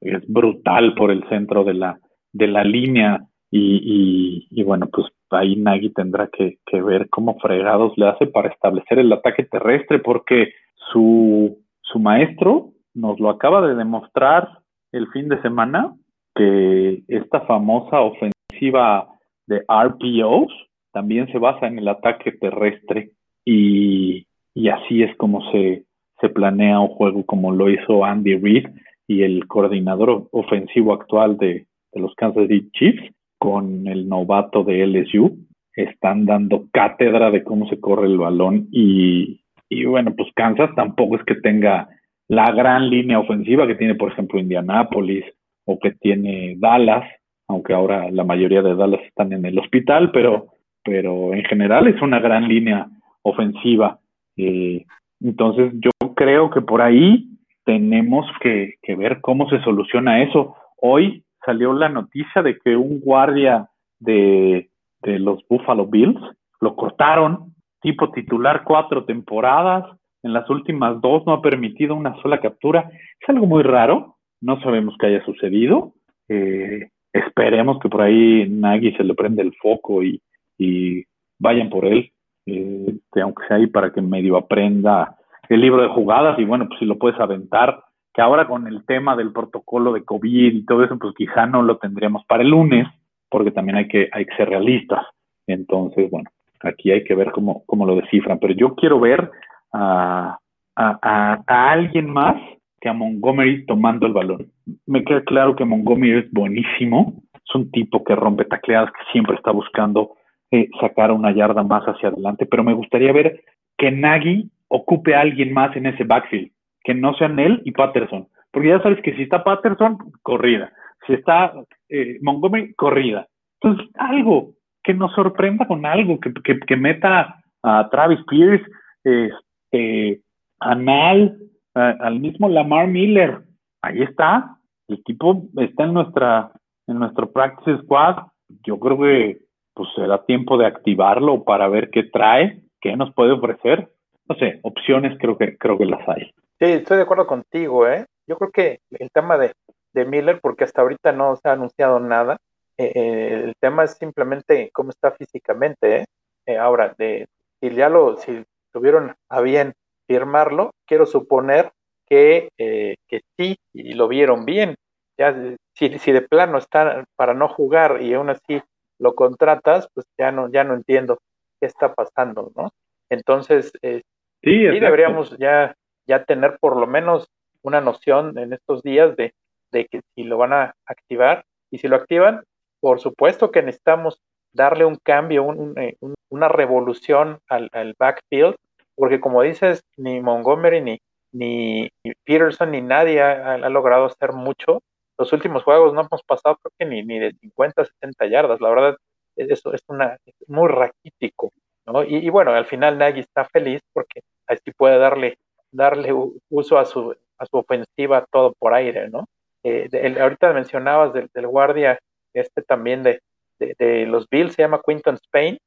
es 0.00 0.26
brutal 0.26 0.94
por 0.94 1.10
el 1.10 1.26
centro 1.28 1.64
de 1.64 1.74
la, 1.74 1.98
de 2.32 2.46
la 2.46 2.64
línea. 2.64 3.26
Y, 3.50 4.48
y, 4.50 4.62
bueno, 4.64 4.88
pues 4.92 5.06
ahí 5.30 5.56
Nagy 5.56 5.90
tendrá 5.90 6.28
que, 6.28 6.58
que, 6.66 6.82
ver 6.82 7.08
cómo 7.08 7.38
fregados 7.38 7.96
le 7.96 8.08
hace 8.08 8.26
para 8.26 8.48
establecer 8.48 8.98
el 8.98 9.12
ataque 9.12 9.44
terrestre, 9.44 9.98
porque 10.00 10.52
su, 10.92 11.58
su 11.80 11.98
maestro 11.98 12.72
nos 12.96 13.20
lo 13.20 13.30
acaba 13.30 13.66
de 13.66 13.74
demostrar 13.74 14.48
el 14.92 15.06
fin 15.08 15.28
de 15.28 15.40
semana, 15.42 15.94
que 16.34 17.02
esta 17.08 17.42
famosa 17.42 18.00
ofensiva 18.00 19.08
de 19.46 19.62
RPOs 19.68 20.52
también 20.92 21.30
se 21.30 21.38
basa 21.38 21.66
en 21.66 21.78
el 21.78 21.88
ataque 21.88 22.32
terrestre 22.32 23.10
y, 23.44 24.26
y 24.54 24.68
así 24.68 25.02
es 25.02 25.14
como 25.16 25.50
se, 25.52 25.84
se 26.20 26.28
planea 26.30 26.80
un 26.80 26.88
juego 26.88 27.24
como 27.24 27.52
lo 27.52 27.70
hizo 27.70 28.04
Andy 28.04 28.36
Reid 28.36 28.66
y 29.06 29.22
el 29.22 29.46
coordinador 29.46 30.28
ofensivo 30.32 30.94
actual 30.94 31.36
de, 31.36 31.66
de 31.92 32.00
los 32.00 32.14
Kansas 32.14 32.48
City 32.48 32.70
Chiefs 32.72 33.14
con 33.38 33.86
el 33.86 34.08
novato 34.08 34.64
de 34.64 34.86
LSU. 34.86 35.36
Están 35.74 36.24
dando 36.24 36.66
cátedra 36.72 37.30
de 37.30 37.44
cómo 37.44 37.68
se 37.68 37.78
corre 37.78 38.06
el 38.06 38.18
balón 38.18 38.68
y, 38.72 39.42
y 39.68 39.84
bueno, 39.84 40.14
pues 40.16 40.28
Kansas 40.34 40.70
tampoco 40.74 41.16
es 41.16 41.24
que 41.24 41.34
tenga 41.36 41.88
la 42.28 42.50
gran 42.52 42.90
línea 42.90 43.18
ofensiva 43.18 43.66
que 43.66 43.74
tiene, 43.74 43.94
por 43.94 44.10
ejemplo, 44.10 44.38
Indianapolis 44.38 45.24
o 45.64 45.78
que 45.78 45.92
tiene 45.92 46.54
Dallas, 46.58 47.04
aunque 47.48 47.72
ahora 47.72 48.10
la 48.10 48.24
mayoría 48.24 48.62
de 48.62 48.74
Dallas 48.74 49.00
están 49.02 49.32
en 49.32 49.44
el 49.44 49.58
hospital, 49.58 50.10
pero, 50.12 50.46
pero 50.84 51.34
en 51.34 51.44
general 51.44 51.86
es 51.86 52.00
una 52.02 52.18
gran 52.18 52.48
línea 52.48 52.88
ofensiva. 53.22 53.98
Eh, 54.36 54.84
entonces 55.20 55.72
yo 55.74 55.90
creo 56.14 56.50
que 56.50 56.60
por 56.60 56.82
ahí 56.82 57.28
tenemos 57.64 58.26
que, 58.40 58.74
que, 58.82 58.94
ver 58.94 59.20
cómo 59.20 59.48
se 59.48 59.60
soluciona 59.62 60.22
eso. 60.22 60.56
Hoy 60.80 61.24
salió 61.44 61.72
la 61.72 61.88
noticia 61.88 62.42
de 62.42 62.58
que 62.58 62.76
un 62.76 63.00
guardia 63.00 63.68
de, 63.98 64.68
de 65.02 65.18
los 65.18 65.46
Buffalo 65.48 65.86
Bills 65.86 66.20
lo 66.60 66.76
cortaron, 66.76 67.54
tipo 67.80 68.10
titular 68.10 68.64
cuatro 68.64 69.04
temporadas, 69.04 69.84
en 70.26 70.32
las 70.32 70.48
últimas 70.50 71.00
dos 71.00 71.24
no 71.24 71.32
ha 71.32 71.40
permitido 71.40 71.94
una 71.94 72.20
sola 72.20 72.40
captura. 72.40 72.90
Es 73.20 73.28
algo 73.28 73.46
muy 73.46 73.62
raro, 73.62 74.16
no 74.40 74.60
sabemos 74.60 74.96
qué 74.98 75.06
haya 75.06 75.24
sucedido. 75.24 75.94
Eh, 76.28 76.88
esperemos 77.12 77.78
que 77.78 77.88
por 77.88 78.02
ahí 78.02 78.46
Nagy 78.48 78.92
se 78.96 79.04
le 79.04 79.14
prende 79.14 79.42
el 79.42 79.54
foco 79.54 80.02
y, 80.02 80.20
y 80.58 81.04
vayan 81.38 81.70
por 81.70 81.84
él, 81.84 82.10
eh, 82.46 82.94
aunque 83.22 83.46
sea 83.46 83.56
ahí 83.56 83.66
para 83.68 83.92
que 83.92 84.02
medio 84.02 84.36
aprenda 84.36 85.16
el 85.48 85.60
libro 85.60 85.82
de 85.82 85.88
jugadas 85.88 86.38
y 86.38 86.44
bueno, 86.44 86.66
pues 86.66 86.80
si 86.80 86.86
lo 86.86 86.98
puedes 86.98 87.18
aventar, 87.20 87.84
que 88.12 88.20
ahora 88.20 88.48
con 88.48 88.66
el 88.66 88.84
tema 88.84 89.14
del 89.14 89.32
protocolo 89.32 89.92
de 89.92 90.04
COVID 90.04 90.54
y 90.54 90.64
todo 90.64 90.82
eso, 90.82 90.98
pues 90.98 91.14
quizá 91.14 91.46
no 91.46 91.62
lo 91.62 91.78
tendríamos 91.78 92.24
para 92.26 92.42
el 92.42 92.50
lunes, 92.50 92.88
porque 93.28 93.52
también 93.52 93.76
hay 93.76 93.88
que, 93.88 94.08
hay 94.10 94.24
que 94.24 94.36
ser 94.36 94.48
realistas. 94.48 95.06
Entonces, 95.46 96.10
bueno, 96.10 96.28
aquí 96.62 96.90
hay 96.90 97.04
que 97.04 97.14
ver 97.14 97.30
cómo, 97.30 97.62
cómo 97.66 97.86
lo 97.86 97.94
descifran, 97.94 98.38
pero 98.40 98.54
yo 98.54 98.74
quiero 98.74 98.98
ver 98.98 99.30
a, 99.72 100.38
a, 100.76 101.42
a, 101.46 101.70
alguien 101.70 102.10
más 102.10 102.36
que 102.80 102.88
a 102.88 102.92
Montgomery 102.92 103.66
tomando 103.66 104.06
el 104.06 104.12
balón. 104.12 104.50
Me 104.86 105.04
queda 105.04 105.22
claro 105.22 105.56
que 105.56 105.64
Montgomery 105.64 106.18
es 106.18 106.32
buenísimo, 106.32 107.14
es 107.34 107.54
un 107.54 107.70
tipo 107.70 108.04
que 108.04 108.14
rompe 108.14 108.44
tacleadas, 108.44 108.90
que 108.92 109.12
siempre 109.12 109.36
está 109.36 109.50
buscando 109.50 110.12
eh, 110.50 110.68
sacar 110.80 111.10
una 111.12 111.32
yarda 111.32 111.62
más 111.62 111.84
hacia 111.84 112.08
adelante, 112.08 112.46
pero 112.46 112.64
me 112.64 112.74
gustaría 112.74 113.12
ver 113.12 113.40
que 113.76 113.90
Nagy 113.90 114.50
ocupe 114.68 115.14
a 115.14 115.20
alguien 115.20 115.52
más 115.52 115.74
en 115.76 115.86
ese 115.86 116.04
backfield, 116.04 116.50
que 116.82 116.94
no 116.94 117.14
sean 117.14 117.38
él 117.38 117.62
y 117.64 117.72
Patterson, 117.72 118.28
porque 118.50 118.68
ya 118.68 118.82
sabes 118.82 119.00
que 119.02 119.14
si 119.16 119.22
está 119.22 119.44
Patterson, 119.44 119.98
corrida, 120.22 120.72
si 121.06 121.14
está 121.14 121.52
eh, 121.88 122.18
Montgomery, 122.22 122.74
corrida. 122.74 123.26
Entonces, 123.60 123.88
algo 123.96 124.52
que 124.82 124.94
nos 124.94 125.12
sorprenda 125.14 125.66
con 125.66 125.84
algo, 125.86 126.20
que, 126.20 126.32
que, 126.44 126.60
que 126.60 126.76
meta 126.76 127.42
a 127.62 127.88
Travis 127.90 128.20
Pierce, 128.28 128.64
eh, 129.04 129.30
eh, 129.72 130.20
Anal, 130.60 131.38
al 131.74 132.20
mismo 132.20 132.48
Lamar 132.48 132.88
Miller. 132.88 133.42
Ahí 133.82 134.02
está. 134.02 134.58
El 134.88 134.98
equipo 134.98 135.44
está 135.56 135.84
en 135.84 135.94
nuestra 135.94 136.52
en 136.86 136.98
nuestro 136.98 137.30
practice 137.30 137.82
squad. 137.82 138.16
Yo 138.64 138.78
creo 138.78 138.98
que 138.98 139.46
pues 139.74 139.88
será 139.94 140.24
tiempo 140.24 140.56
de 140.56 140.66
activarlo 140.66 141.44
para 141.44 141.68
ver 141.68 141.90
qué 141.90 142.04
trae, 142.04 142.62
qué 142.80 142.96
nos 142.96 143.12
puede 143.14 143.32
ofrecer. 143.32 143.90
No 144.28 144.34
sé, 144.36 144.58
opciones 144.62 145.18
creo 145.20 145.36
que 145.36 145.56
creo 145.58 145.76
que 145.76 145.84
las 145.84 146.08
hay. 146.08 146.32
Sí, 146.58 146.64
estoy 146.64 146.96
de 146.96 147.02
acuerdo 147.02 147.26
contigo, 147.26 147.86
¿eh? 147.86 148.06
Yo 148.26 148.36
creo 148.38 148.50
que 148.50 148.80
el 148.90 149.10
tema 149.10 149.36
de, 149.36 149.52
de 149.92 150.04
Miller, 150.06 150.40
porque 150.40 150.64
hasta 150.64 150.80
ahorita 150.80 151.12
no 151.12 151.36
se 151.36 151.48
ha 151.48 151.52
anunciado 151.52 152.00
nada, 152.00 152.38
eh, 152.78 152.92
eh 152.94 153.42
el 153.44 153.54
tema 153.60 153.84
es 153.84 153.92
simplemente 153.98 154.70
cómo 154.72 154.90
está 154.90 155.12
físicamente, 155.12 155.98
¿eh? 155.98 156.04
eh 156.46 156.56
ahora, 156.56 156.94
de, 156.96 157.26
si 157.60 157.70
ya 157.74 157.90
lo, 157.90 158.16
si 158.16 158.42
tuvieron 158.76 159.14
a 159.30 159.40
bien 159.40 159.72
firmarlo, 160.06 160.72
quiero 160.86 161.06
suponer 161.06 161.72
que, 162.06 162.50
eh, 162.58 162.96
que 163.08 163.22
sí, 163.38 163.56
y 163.72 163.94
lo 163.94 164.06
vieron 164.06 164.44
bien. 164.44 164.74
Ya, 165.16 165.34
si, 165.72 165.98
si 165.98 166.12
de 166.12 166.20
plano 166.20 166.58
está 166.58 167.06
para 167.16 167.32
no 167.32 167.48
jugar 167.48 168.02
y 168.02 168.12
aún 168.12 168.28
así 168.28 168.60
lo 168.98 169.14
contratas, 169.14 169.88
pues 169.94 170.04
ya 170.18 170.30
no, 170.30 170.50
ya 170.52 170.62
no 170.62 170.74
entiendo 170.74 171.16
qué 171.58 171.66
está 171.66 171.94
pasando, 171.94 172.52
¿no? 172.54 172.68
Entonces, 173.08 173.72
eh, 173.80 174.02
sí, 174.42 174.58
deberíamos 174.64 175.38
ya, 175.38 175.74
ya 176.06 176.24
tener 176.24 176.58
por 176.60 176.76
lo 176.76 176.86
menos 176.86 177.30
una 177.62 177.80
noción 177.80 178.36
en 178.36 178.52
estos 178.52 178.82
días 178.82 179.16
de, 179.16 179.32
de 179.72 179.86
que 179.86 180.02
si 180.14 180.24
lo 180.24 180.36
van 180.36 180.52
a 180.52 180.74
activar 180.84 181.46
y 181.70 181.78
si 181.78 181.88
lo 181.88 181.96
activan, 181.96 182.44
por 182.80 183.00
supuesto 183.00 183.50
que 183.50 183.62
necesitamos 183.62 184.20
darle 184.52 184.84
un 184.84 184.96
cambio, 184.96 185.44
un, 185.44 185.78
eh, 185.78 185.96
una 186.28 186.48
revolución 186.48 187.38
al, 187.48 187.70
al, 187.72 187.94
backfield 187.98 188.56
porque 188.96 189.20
como 189.20 189.42
dices, 189.42 189.82
ni 189.96 190.20
Montgomery, 190.20 190.80
ni, 190.80 190.98
ni, 191.32 191.88
Peterson, 192.24 192.70
ni 192.72 192.80
nadie 192.80 193.22
ha, 193.22 193.56
logrado 193.68 194.06
hacer 194.06 194.32
mucho. 194.32 194.82
Los 195.18 195.32
últimos 195.32 195.62
juegos 195.64 195.94
no 195.94 196.00
hemos 196.00 196.22
pasado, 196.24 196.58
creo 196.62 196.72
que 196.78 196.86
ni, 196.86 197.02
ni 197.04 197.18
de 197.18 197.32
50, 197.40 197.84
70 197.84 198.26
yardas. 198.26 198.60
La 198.60 198.70
verdad, 198.70 198.96
eso 199.36 199.72
es 199.72 199.82
una, 199.88 200.16
muy 200.48 200.68
raquítico. 200.68 201.52
¿no? 201.86 202.02
Y, 202.02 202.28
bueno, 202.30 202.52
al 202.52 202.66
final 202.66 202.98
Nagy 202.98 203.20
está 203.20 203.44
feliz 203.44 203.80
porque 203.92 204.22
así 204.46 204.72
puede 204.76 204.98
darle, 204.98 205.38
darle 205.70 206.12
uso 206.48 206.78
a 206.78 206.84
su, 206.84 207.14
a 207.38 207.46
su 207.46 207.56
ofensiva 207.56 208.26
todo 208.30 208.54
por 208.58 208.74
aire, 208.74 209.08
¿no? 209.08 209.26
Eh, 209.62 209.88
ahorita 210.20 210.52
mencionabas 210.52 211.12
del, 211.12 211.46
guardia 211.46 211.98
este 212.34 212.62
también 212.62 213.02
de, 213.02 213.20
de, 213.58 214.06
los 214.06 214.28
Bills, 214.28 214.54
se 214.54 214.62
llama 214.62 214.80
Quinton 214.84 215.14
Spain, 215.16 215.58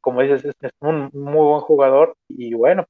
como 0.00 0.22
dices, 0.22 0.44
es, 0.44 0.70
un 0.80 1.10
muy 1.12 1.46
buen 1.46 1.60
jugador 1.60 2.14
y 2.28 2.54
bueno, 2.54 2.84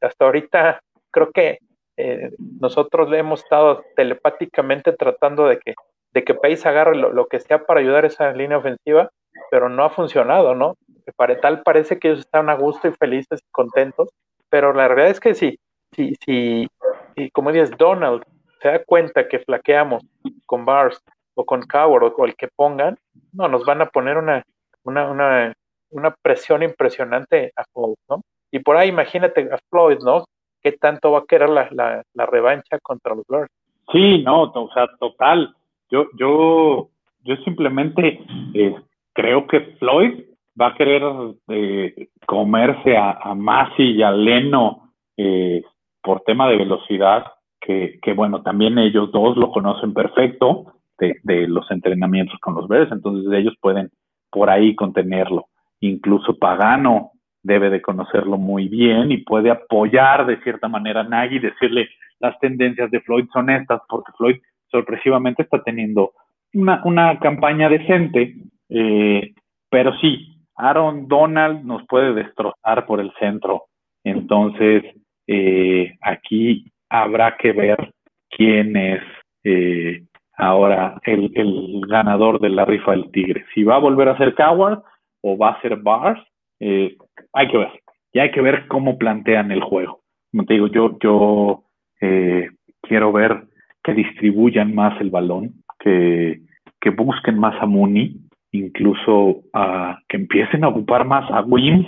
hasta 0.00 0.24
ahorita 0.24 0.80
creo 1.10 1.30
que 1.32 1.58
eh, 1.96 2.30
nosotros 2.60 3.08
le 3.08 3.18
hemos 3.18 3.42
estado 3.42 3.84
telepáticamente 3.96 4.92
tratando 4.92 5.46
de 5.46 5.58
que, 5.58 5.74
de 6.12 6.24
que 6.24 6.34
Pace 6.34 6.68
agarre 6.68 6.96
lo, 6.96 7.26
que 7.26 7.40
sea 7.40 7.64
para 7.64 7.80
ayudar 7.80 8.04
a 8.04 8.08
esa 8.08 8.32
línea 8.32 8.58
ofensiva, 8.58 9.10
pero 9.50 9.68
no 9.68 9.84
ha 9.84 9.90
funcionado, 9.90 10.54
¿no? 10.54 10.74
Para 11.16 11.40
tal 11.40 11.62
parece 11.62 11.98
que 11.98 12.08
ellos 12.08 12.20
están 12.20 12.50
a 12.50 12.54
gusto 12.54 12.88
y 12.88 12.92
felices 12.92 13.40
y 13.40 13.50
contentos, 13.52 14.08
pero 14.48 14.72
la 14.72 14.88
realidad 14.88 15.10
es 15.10 15.20
que 15.20 15.34
sí, 15.34 15.58
sí, 15.92 16.14
sí, 16.24 16.68
y 17.16 17.30
como 17.30 17.52
dices, 17.52 17.70
Donald 17.76 18.24
se 18.60 18.68
da 18.68 18.84
cuenta 18.84 19.28
que 19.28 19.40
flaqueamos 19.40 20.02
con 20.46 20.64
Bars 20.64 21.00
o 21.34 21.44
con 21.44 21.62
Coward 21.62 22.12
o, 22.16 22.24
el 22.24 22.34
que 22.36 22.48
pongan, 22.54 22.96
no, 23.32 23.48
nos 23.48 23.64
van 23.64 23.82
a 23.82 23.86
poner 23.86 24.16
una, 24.16 24.42
una, 24.84 25.10
una 25.10 25.52
una 25.94 26.14
presión 26.22 26.62
impresionante 26.62 27.52
a 27.56 27.64
Floyd, 27.72 27.96
¿no? 28.08 28.20
Y 28.50 28.58
por 28.58 28.76
ahí 28.76 28.88
imagínate 28.88 29.48
a 29.52 29.58
Floyd, 29.70 29.98
¿no? 30.04 30.24
¿Qué 30.62 30.72
tanto 30.72 31.12
va 31.12 31.20
a 31.20 31.26
querer 31.26 31.48
la, 31.48 31.68
la, 31.70 32.02
la 32.14 32.26
revancha 32.26 32.78
contra 32.82 33.14
los 33.14 33.24
Bears? 33.28 33.50
Sí, 33.92 34.22
no, 34.22 34.42
o 34.44 34.70
sea, 34.72 34.88
total. 34.98 35.54
Yo, 35.90 36.06
yo, 36.18 36.88
yo 37.22 37.36
simplemente 37.44 38.20
eh, 38.54 38.74
creo 39.12 39.46
que 39.46 39.60
Floyd 39.78 40.24
va 40.60 40.68
a 40.68 40.74
querer 40.74 41.02
eh, 41.48 42.08
comerse 42.26 42.96
a, 42.96 43.12
a 43.12 43.34
Masi 43.34 43.82
y 43.82 44.02
a 44.02 44.10
Leno 44.10 44.92
eh, 45.16 45.62
por 46.02 46.22
tema 46.22 46.48
de 46.48 46.56
velocidad, 46.56 47.24
que, 47.60 47.98
que, 48.02 48.12
bueno, 48.12 48.42
también 48.42 48.78
ellos 48.78 49.10
dos 49.12 49.36
lo 49.36 49.50
conocen 49.50 49.94
perfecto 49.94 50.74
de, 50.98 51.18
de 51.22 51.48
los 51.48 51.70
entrenamientos 51.70 52.38
con 52.40 52.54
los 52.54 52.68
Bears, 52.68 52.92
entonces 52.92 53.32
ellos 53.32 53.54
pueden 53.60 53.90
por 54.30 54.50
ahí 54.50 54.74
contenerlo. 54.74 55.46
Incluso 55.86 56.38
Pagano 56.38 57.12
debe 57.42 57.68
de 57.68 57.82
conocerlo 57.82 58.38
muy 58.38 58.68
bien 58.68 59.12
y 59.12 59.18
puede 59.18 59.50
apoyar 59.50 60.24
de 60.26 60.40
cierta 60.42 60.66
manera 60.66 61.00
a 61.00 61.04
Nagy 61.04 61.36
y 61.36 61.40
decirle 61.40 61.88
las 62.18 62.38
tendencias 62.38 62.90
de 62.90 63.00
Floyd 63.00 63.26
son 63.32 63.50
estas, 63.50 63.82
porque 63.86 64.12
Floyd 64.16 64.36
sorpresivamente 64.70 65.42
está 65.42 65.62
teniendo 65.62 66.12
una, 66.54 66.80
una 66.84 67.18
campaña 67.18 67.68
decente, 67.68 68.34
eh, 68.70 69.34
pero 69.68 69.92
sí, 70.00 70.38
Aaron 70.56 71.06
Donald 71.06 71.64
nos 71.64 71.86
puede 71.86 72.14
destrozar 72.14 72.86
por 72.86 73.00
el 73.00 73.12
centro. 73.18 73.64
Entonces, 74.04 74.84
eh, 75.26 75.96
aquí 76.00 76.72
habrá 76.88 77.36
que 77.36 77.52
ver 77.52 77.92
quién 78.30 78.74
es 78.76 79.02
eh, 79.42 80.02
ahora 80.36 80.98
el, 81.04 81.30
el, 81.34 81.82
ganador 81.86 82.40
de 82.40 82.48
la 82.48 82.64
rifa 82.64 82.92
del 82.92 83.10
Tigre. 83.10 83.44
Si 83.54 83.64
va 83.64 83.76
a 83.76 83.80
volver 83.80 84.08
a 84.08 84.16
ser 84.16 84.34
Coward 84.34 84.82
o 85.26 85.38
va 85.38 85.50
a 85.50 85.60
ser 85.62 85.76
Bars, 85.76 86.20
eh, 86.60 86.96
hay 87.32 87.48
que 87.48 87.56
ver. 87.56 87.70
Y 88.12 88.18
hay 88.18 88.30
que 88.30 88.42
ver 88.42 88.68
cómo 88.68 88.98
plantean 88.98 89.50
el 89.50 89.62
juego. 89.62 90.02
Como 90.30 90.44
te 90.44 90.54
digo, 90.54 90.66
yo, 90.68 90.98
yo 91.00 91.64
eh, 92.00 92.50
quiero 92.82 93.10
ver 93.10 93.44
que 93.82 93.94
distribuyan 93.94 94.74
más 94.74 95.00
el 95.00 95.08
balón, 95.08 95.54
que, 95.78 96.40
que 96.78 96.90
busquen 96.90 97.38
más 97.38 97.54
a 97.62 97.66
Mooney, 97.66 98.16
incluso 98.52 99.42
a, 99.54 99.98
que 100.08 100.18
empiecen 100.18 100.62
a 100.62 100.68
ocupar 100.68 101.06
más 101.06 101.28
a 101.30 101.40
Wims, 101.40 101.86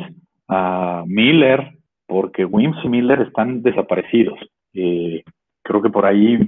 a 0.49 1.05
Miller, 1.07 1.73
porque 2.07 2.47
Wims 2.47 2.79
y 2.85 2.89
Miller 2.89 3.21
están 3.21 3.63
desaparecidos. 3.63 4.39
Eh, 4.73 5.23
creo 5.63 5.83
que 5.83 5.91
por 5.91 6.07
ahí 6.07 6.39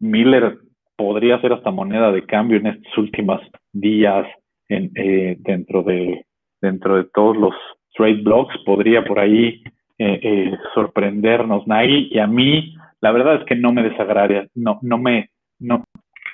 Miller 0.00 0.58
podría 0.96 1.40
ser 1.42 1.52
hasta 1.52 1.70
moneda 1.70 2.10
de 2.10 2.24
cambio 2.24 2.56
en 2.56 2.68
estos 2.68 2.96
últimos 2.96 3.40
días 3.72 4.26
en, 4.68 4.90
eh, 4.94 5.36
dentro 5.40 5.82
de 5.82 6.24
dentro 6.60 6.96
de 6.96 7.04
todos 7.14 7.36
los 7.36 7.54
trade 7.94 8.22
blocks 8.22 8.56
podría 8.64 9.04
por 9.04 9.18
ahí 9.18 9.62
eh, 9.98 10.20
eh, 10.22 10.58
sorprendernos 10.74 11.66
Nagy 11.66 12.08
y 12.10 12.18
a 12.18 12.26
mí 12.26 12.74
la 13.00 13.12
verdad 13.12 13.36
es 13.36 13.44
que 13.44 13.56
no 13.56 13.72
me 13.72 13.82
desagradaría 13.82 14.46
no 14.54 14.78
no 14.82 14.98
me 14.98 15.30
no 15.58 15.84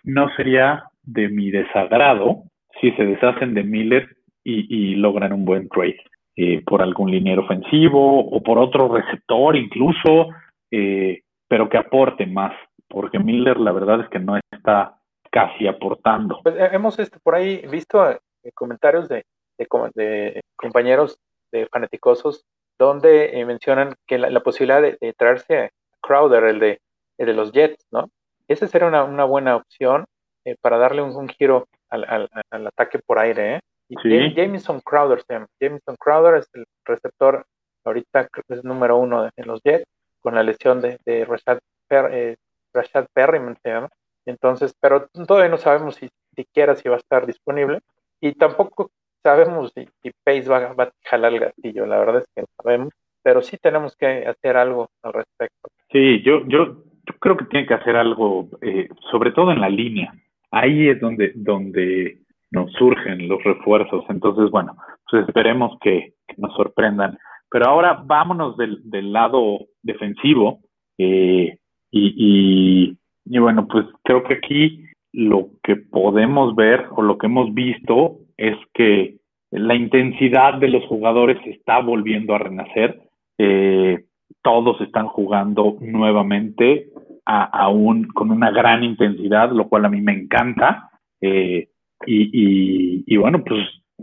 no 0.02 0.28
sería 0.36 0.84
de 1.02 1.28
mi 1.28 1.50
desagrado 1.50 2.44
si 2.80 2.90
se 2.92 3.04
deshacen 3.04 3.54
de 3.54 3.64
Miller 3.64 4.08
y, 4.46 4.94
logran 4.96 5.32
un 5.32 5.46
buen 5.46 5.70
trade 5.70 5.96
eh, 6.36 6.62
por 6.66 6.82
algún 6.82 7.10
liniero 7.10 7.44
ofensivo 7.44 8.20
o 8.20 8.42
por 8.42 8.58
otro 8.58 8.94
receptor 8.94 9.56
incluso 9.56 10.28
eh, 10.70 11.22
pero 11.48 11.70
que 11.70 11.78
aporte 11.78 12.26
más 12.26 12.52
porque 12.88 13.18
Miller 13.18 13.58
la 13.58 13.72
verdad 13.72 14.02
es 14.02 14.08
que 14.08 14.18
no 14.18 14.36
está 14.36 14.98
casi 15.34 15.66
aportando. 15.66 16.38
Pues 16.44 16.54
hemos 16.72 16.96
este, 17.00 17.18
por 17.18 17.34
ahí 17.34 17.66
visto 17.66 18.08
eh, 18.08 18.20
comentarios 18.54 19.08
de, 19.08 19.24
de, 19.58 19.66
de, 19.94 20.40
compañeros 20.56 21.18
de 21.52 21.66
fanaticosos 21.66 22.44
donde 22.78 23.38
eh, 23.38 23.44
mencionan 23.44 23.94
que 24.06 24.18
la, 24.18 24.30
la 24.30 24.40
posibilidad 24.40 24.82
de, 24.82 24.98
de, 25.00 25.12
traerse 25.12 25.58
a 25.58 25.70
Crowder, 26.00 26.44
el 26.44 26.58
de, 26.58 26.80
el 27.18 27.26
de 27.26 27.34
los 27.34 27.52
Jets, 27.52 27.86
¿no? 27.90 28.10
Esa 28.48 28.66
sería 28.66 28.88
una, 28.88 29.04
una 29.04 29.24
buena 29.24 29.56
opción 29.56 30.04
eh, 30.44 30.56
para 30.60 30.78
darle 30.78 31.02
un, 31.02 31.16
un 31.16 31.28
giro 31.28 31.68
al, 31.88 32.04
al, 32.04 32.28
al, 32.50 32.66
ataque 32.66 32.98
por 32.98 33.18
aire, 33.18 33.56
¿eh? 33.56 33.60
Y 33.88 33.96
sí. 34.02 34.34
Jameson 34.34 34.80
Crowder 34.80 35.22
se 35.22 35.34
llama. 35.34 35.46
Jameson 35.60 35.96
Crowder 35.96 36.36
es 36.36 36.48
el 36.54 36.64
receptor, 36.84 37.46
ahorita 37.84 38.28
es 38.48 38.64
número 38.64 38.96
uno 38.96 39.30
en 39.36 39.46
los 39.46 39.60
Jets, 39.62 39.84
con 40.20 40.34
la 40.34 40.42
lesión 40.42 40.80
de, 40.80 40.98
de 41.04 41.24
Rashad, 41.24 41.58
per, 41.86 42.12
eh, 42.12 42.36
Rashad 42.72 43.06
Perryman 43.12 43.56
se 43.62 43.68
llama. 43.68 43.90
Entonces, 44.26 44.74
pero 44.80 45.08
todavía 45.26 45.50
no 45.50 45.58
sabemos 45.58 45.96
si 45.96 46.08
siquiera 46.34 46.74
si 46.76 46.88
va 46.88 46.96
a 46.96 46.98
estar 46.98 47.26
disponible. 47.26 47.80
Y 48.20 48.34
tampoco 48.34 48.90
sabemos 49.24 49.72
si, 49.74 49.88
si 50.02 50.10
Pace 50.22 50.48
va, 50.48 50.58
a 50.58 50.92
jalar 51.04 51.32
el 51.32 51.40
gatillo, 51.40 51.86
la 51.86 51.98
verdad 51.98 52.18
es 52.18 52.28
que 52.34 52.42
no 52.42 52.48
sabemos, 52.62 52.92
pero 53.22 53.42
sí 53.42 53.56
tenemos 53.56 53.96
que 53.96 54.26
hacer 54.26 54.56
algo 54.56 54.90
al 55.02 55.14
respecto. 55.14 55.68
Sí, 55.90 56.22
yo, 56.22 56.46
yo, 56.46 56.66
yo 57.06 57.14
creo 57.18 57.36
que 57.36 57.46
tiene 57.46 57.66
que 57.66 57.74
hacer 57.74 57.96
algo, 57.96 58.48
eh, 58.60 58.88
sobre 59.10 59.32
todo 59.32 59.50
en 59.50 59.60
la 59.60 59.70
línea. 59.70 60.12
Ahí 60.50 60.88
es 60.88 61.00
donde, 61.00 61.32
donde 61.34 62.18
nos 62.50 62.70
surgen 62.72 63.26
los 63.26 63.42
refuerzos. 63.42 64.04
Entonces, 64.08 64.50
bueno, 64.50 64.76
pues 65.10 65.26
esperemos 65.26 65.76
que, 65.80 66.12
nos 66.36 66.54
sorprendan. 66.54 67.16
Pero 67.48 67.66
ahora 67.66 68.02
vámonos 68.04 68.56
del, 68.56 69.12
lado 69.12 69.60
defensivo. 69.82 70.60
Eh, 70.98 71.58
y, 71.90 72.96
y 73.24 73.38
bueno, 73.38 73.68
pues 73.68 73.86
creo 74.02 74.24
que 74.24 74.34
aquí 74.34 74.84
lo 75.12 75.50
que 75.62 75.76
podemos 75.76 76.56
ver 76.56 76.86
o 76.90 77.02
lo 77.02 77.18
que 77.18 77.26
hemos 77.26 77.54
visto 77.54 78.18
es 78.36 78.56
que 78.72 79.16
la 79.50 79.74
intensidad 79.74 80.54
de 80.54 80.68
los 80.68 80.84
jugadores 80.86 81.38
está 81.46 81.80
volviendo 81.80 82.34
a 82.34 82.38
renacer. 82.38 83.00
Eh, 83.38 84.04
todos 84.42 84.80
están 84.80 85.06
jugando 85.08 85.76
nuevamente 85.80 86.88
aún 87.24 88.08
con 88.08 88.30
una 88.30 88.50
gran 88.50 88.84
intensidad, 88.84 89.50
lo 89.50 89.68
cual 89.68 89.86
a 89.86 89.88
mí 89.88 90.00
me 90.00 90.12
encanta. 90.12 90.90
Eh, 91.20 91.68
y, 92.06 93.16
bueno, 93.16 93.42
pues, 93.44 93.60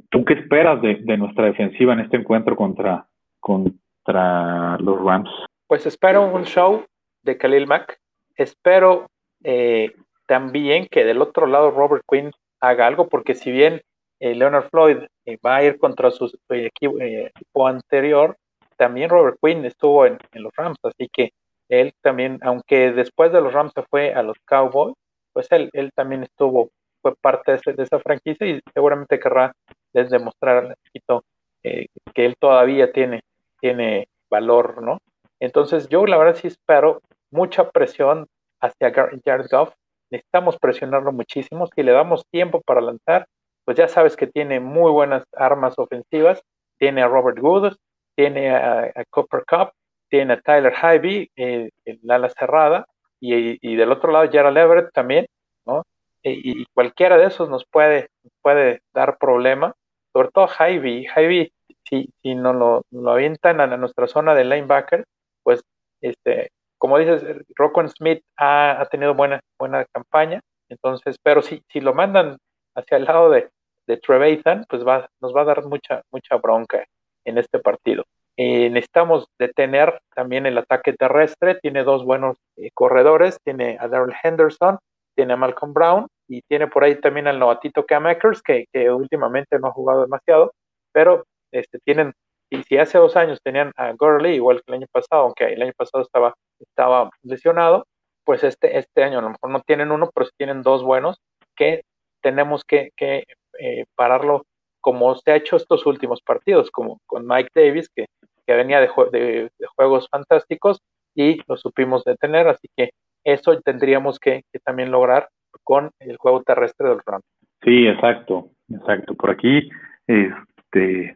¿tú 0.09 0.25
qué 0.25 0.33
esperas 0.33 0.81
de, 0.81 0.95
de, 0.95 1.17
nuestra 1.17 1.45
defensiva 1.45 1.93
en 1.93 1.99
este 1.99 2.17
encuentro 2.17 2.55
contra, 2.55 3.05
contra 3.39 4.77
los 4.79 4.99
Rams? 5.03 5.29
Pues 5.67 5.85
espero 5.85 6.33
un 6.33 6.45
show 6.45 6.83
de 7.23 7.37
Khalil 7.37 7.67
Mack. 7.67 7.99
Espero 8.35 9.07
eh, 9.43 9.93
también 10.27 10.87
que 10.89 11.03
del 11.03 11.21
otro 11.21 11.45
lado 11.45 11.71
Robert 11.71 12.03
Quinn 12.09 12.31
haga 12.59 12.87
algo, 12.87 13.07
porque 13.07 13.35
si 13.35 13.51
bien 13.51 13.81
eh, 14.21 14.35
Leonard 14.35 14.69
Floyd 14.69 14.97
eh, 15.25 15.37
va 15.43 15.57
a 15.57 15.63
ir 15.63 15.79
contra 15.79 16.11
su 16.11 16.25
eh, 16.49 16.67
equipo, 16.67 17.67
anterior, 17.67 18.37
también 18.77 19.09
Robert 19.09 19.37
Quinn 19.41 19.65
estuvo 19.65 20.05
en, 20.05 20.19
los 20.33 20.53
Rams, 20.55 20.77
así 20.83 21.09
que 21.11 21.31
él 21.69 21.91
también, 22.01 22.37
aunque 22.43 22.91
después 22.91 23.31
de 23.31 23.41
los 23.41 23.51
Rams 23.51 23.71
se 23.73 23.81
fue 23.83 24.13
a 24.13 24.21
los 24.21 24.37
Cowboys, 24.45 24.93
pues 25.33 25.47
él, 25.51 25.71
él 25.73 25.91
también 25.95 26.23
estuvo, 26.23 26.69
fue 27.01 27.15
parte 27.15 27.51
de, 27.51 27.57
ese, 27.57 27.73
de 27.73 27.83
esa 27.83 27.99
franquicia 27.99 28.45
y 28.45 28.59
seguramente 28.73 29.19
querrá 29.19 29.53
demostrar 29.93 30.75
equipo 30.85 31.23
eh, 31.63 31.87
que 32.13 32.25
él 32.25 32.35
todavía 32.39 32.91
tiene, 32.91 33.21
tiene 33.59 34.07
valor, 34.29 34.83
¿no? 34.83 34.99
Entonces 35.39 35.89
yo 35.89 36.05
la 36.05 36.17
verdad 36.17 36.35
sí 36.35 36.47
espero 36.47 37.01
mucha 37.31 37.71
presión 37.71 38.27
hacia 38.59 38.93
Jared 38.93 39.47
Goff, 39.49 39.73
necesitamos 40.11 40.57
presionarlo 40.59 41.11
muchísimo, 41.11 41.67
si 41.73 41.81
le 41.81 41.91
damos 41.91 42.23
tiempo 42.31 42.61
para 42.61 42.81
lanzar, 42.81 43.25
pues 43.65 43.77
ya 43.77 43.87
sabes 43.87 44.15
que 44.15 44.27
tiene 44.27 44.59
muy 44.59 44.91
buenas 44.91 45.23
armas 45.33 45.77
ofensivas. 45.77 46.41
Tiene 46.77 47.03
a 47.03 47.07
Robert 47.07 47.39
Woods, 47.39 47.77
tiene 48.15 48.55
a, 48.55 48.91
Cooper 49.09 49.43
Cup, 49.47 49.71
tiene 50.09 50.33
a 50.33 50.41
Tyler 50.41 50.73
Hyvee 50.73 51.29
eh, 51.35 51.69
en 51.85 51.99
la 52.03 52.15
ala 52.15 52.29
cerrada 52.29 52.85
y, 53.19 53.75
del 53.75 53.91
otro 53.91 54.11
lado 54.11 54.29
Gerald 54.31 54.57
Everett 54.57 54.91
también, 54.93 55.27
¿no? 55.65 55.83
Y, 56.23 56.61
y 56.61 56.65
cualquiera 56.73 57.17
de 57.17 57.25
esos 57.25 57.49
nos 57.49 57.65
puede, 57.65 58.09
puede 58.41 58.81
dar 58.93 59.17
problema, 59.19 59.75
sobre 60.11 60.29
todo 60.29 60.47
Hyvee. 60.47 61.07
Hyvee, 61.15 61.51
si, 61.87 62.09
si 62.21 62.35
no 62.35 62.53
lo, 62.53 62.83
lo 62.91 63.11
avientan 63.11 63.61
a 63.61 63.77
nuestra 63.77 64.07
zona 64.07 64.33
de 64.33 64.45
linebacker, 64.45 65.05
pues, 65.43 65.63
este, 66.01 66.51
como 66.77 66.97
dices, 66.97 67.23
Rocco 67.55 67.87
Smith 67.87 68.23
ha, 68.37 68.81
ha 68.81 68.85
tenido 68.87 69.13
buena, 69.13 69.39
buena 69.59 69.85
campaña, 69.85 70.41
entonces, 70.69 71.17
pero 71.21 71.41
si, 71.41 71.61
si 71.69 71.79
lo 71.79 71.93
mandan 71.93 72.37
hacia 72.75 72.97
el 72.97 73.05
lado 73.05 73.29
de, 73.29 73.49
de 73.87 73.97
Trevathan, 73.97 74.65
pues 74.69 74.83
nos 74.83 75.35
va 75.35 75.41
a 75.41 75.45
dar 75.45 75.65
mucha, 75.65 76.01
mucha 76.11 76.35
bronca 76.37 76.85
en 77.25 77.37
este 77.37 77.59
partido. 77.59 78.03
Eh, 78.37 78.69
necesitamos 78.69 79.27
detener 79.37 79.99
también 80.15 80.45
el 80.45 80.57
ataque 80.57 80.93
terrestre, 80.93 81.59
tiene 81.61 81.83
dos 81.83 82.05
buenos 82.05 82.37
eh, 82.55 82.71
corredores, 82.73 83.37
tiene 83.43 83.77
a 83.79 83.87
Daryl 83.87 84.15
Henderson, 84.23 84.79
tiene 85.15 85.33
a 85.33 85.37
Malcolm 85.37 85.73
Brown 85.73 86.07
y 86.27 86.41
tiene 86.43 86.67
por 86.67 86.83
ahí 86.83 86.95
también 86.95 87.27
al 87.27 87.39
novatito 87.39 87.85
Cam 87.85 88.07
Akers, 88.07 88.41
que, 88.41 88.65
que 88.71 88.89
últimamente 88.89 89.59
no 89.59 89.67
ha 89.67 89.71
jugado 89.71 90.01
demasiado, 90.01 90.53
pero 90.93 91.25
este, 91.51 91.79
tienen, 91.85 92.13
y 92.49 92.63
si 92.63 92.77
hace 92.77 92.97
dos 92.97 93.17
años 93.17 93.39
tenían 93.43 93.71
a 93.75 93.91
Gurley, 93.93 94.35
igual 94.35 94.61
que 94.63 94.71
el 94.71 94.75
año 94.75 94.87
pasado, 94.91 95.23
aunque 95.23 95.45
el 95.45 95.61
año 95.61 95.73
pasado 95.75 96.03
estaba, 96.03 96.33
estaba 96.59 97.09
lesionado, 97.23 97.85
pues 98.23 98.43
este, 98.43 98.77
este 98.77 99.03
año 99.03 99.19
a 99.19 99.23
lo 99.23 99.29
mejor 99.29 99.49
no 99.49 99.61
tienen 99.61 99.91
uno, 99.91 100.09
pero 100.13 100.25
sí 100.25 100.31
tienen 100.37 100.61
dos 100.61 100.83
buenos 100.83 101.19
que 101.55 101.81
tenemos 102.21 102.63
que, 102.63 102.91
eh, 102.97 103.85
pararlo 103.95 104.45
como 104.79 105.15
se 105.15 105.31
ha 105.31 105.35
hecho 105.35 105.55
estos 105.55 105.85
últimos 105.85 106.21
partidos, 106.21 106.71
como 106.71 106.99
con 107.05 107.27
Mike 107.27 107.51
Davis, 107.53 107.89
que, 107.95 108.07
que 108.47 108.53
venía 108.55 108.79
de, 108.79 108.89
de, 109.11 109.49
de, 109.57 109.67
juegos 109.75 110.07
fantásticos 110.09 110.81
y 111.13 111.39
lo 111.47 111.57
supimos 111.57 112.03
detener, 112.03 112.47
así 112.47 112.67
que 112.75 112.91
eso 113.23 113.59
tendríamos 113.61 114.19
que, 114.19 114.43
que 114.51 114.59
también 114.59 114.91
lograr 114.91 115.29
con 115.63 115.91
el 115.99 116.17
juego 116.17 116.41
terrestre 116.41 116.89
del 116.89 117.01
Rams. 117.05 117.25
Sí, 117.63 117.87
exacto, 117.87 118.49
exacto. 118.69 119.13
Por 119.13 119.29
aquí, 119.29 119.69
este, 120.07 121.13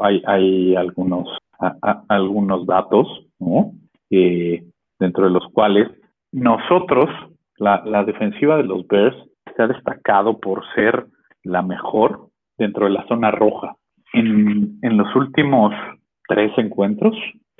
hay, 0.00 0.22
hay 0.26 0.76
algunos, 0.76 1.28
datos, 2.66 3.26
¿no? 3.38 3.72
Eh, 4.10 4.64
dentro 4.98 5.24
de 5.24 5.30
los 5.30 5.46
cuales 5.52 5.88
nosotros, 6.32 7.10
la 7.56 8.04
defensiva 8.04 8.56
de 8.56 8.64
los 8.64 8.86
Bears, 8.88 9.16
se 9.56 9.62
ha 9.62 9.66
destacado 9.66 10.38
por 10.38 10.62
ser 10.74 11.06
la 11.42 11.62
mejor 11.62 12.28
dentro 12.58 12.86
de 12.86 12.92
la 12.92 13.06
zona 13.06 13.30
roja. 13.30 13.76
En, 14.12 14.78
en 14.82 14.96
los 14.96 15.14
últimos 15.16 15.72
tres 16.28 16.52
encuentros, 16.56 17.14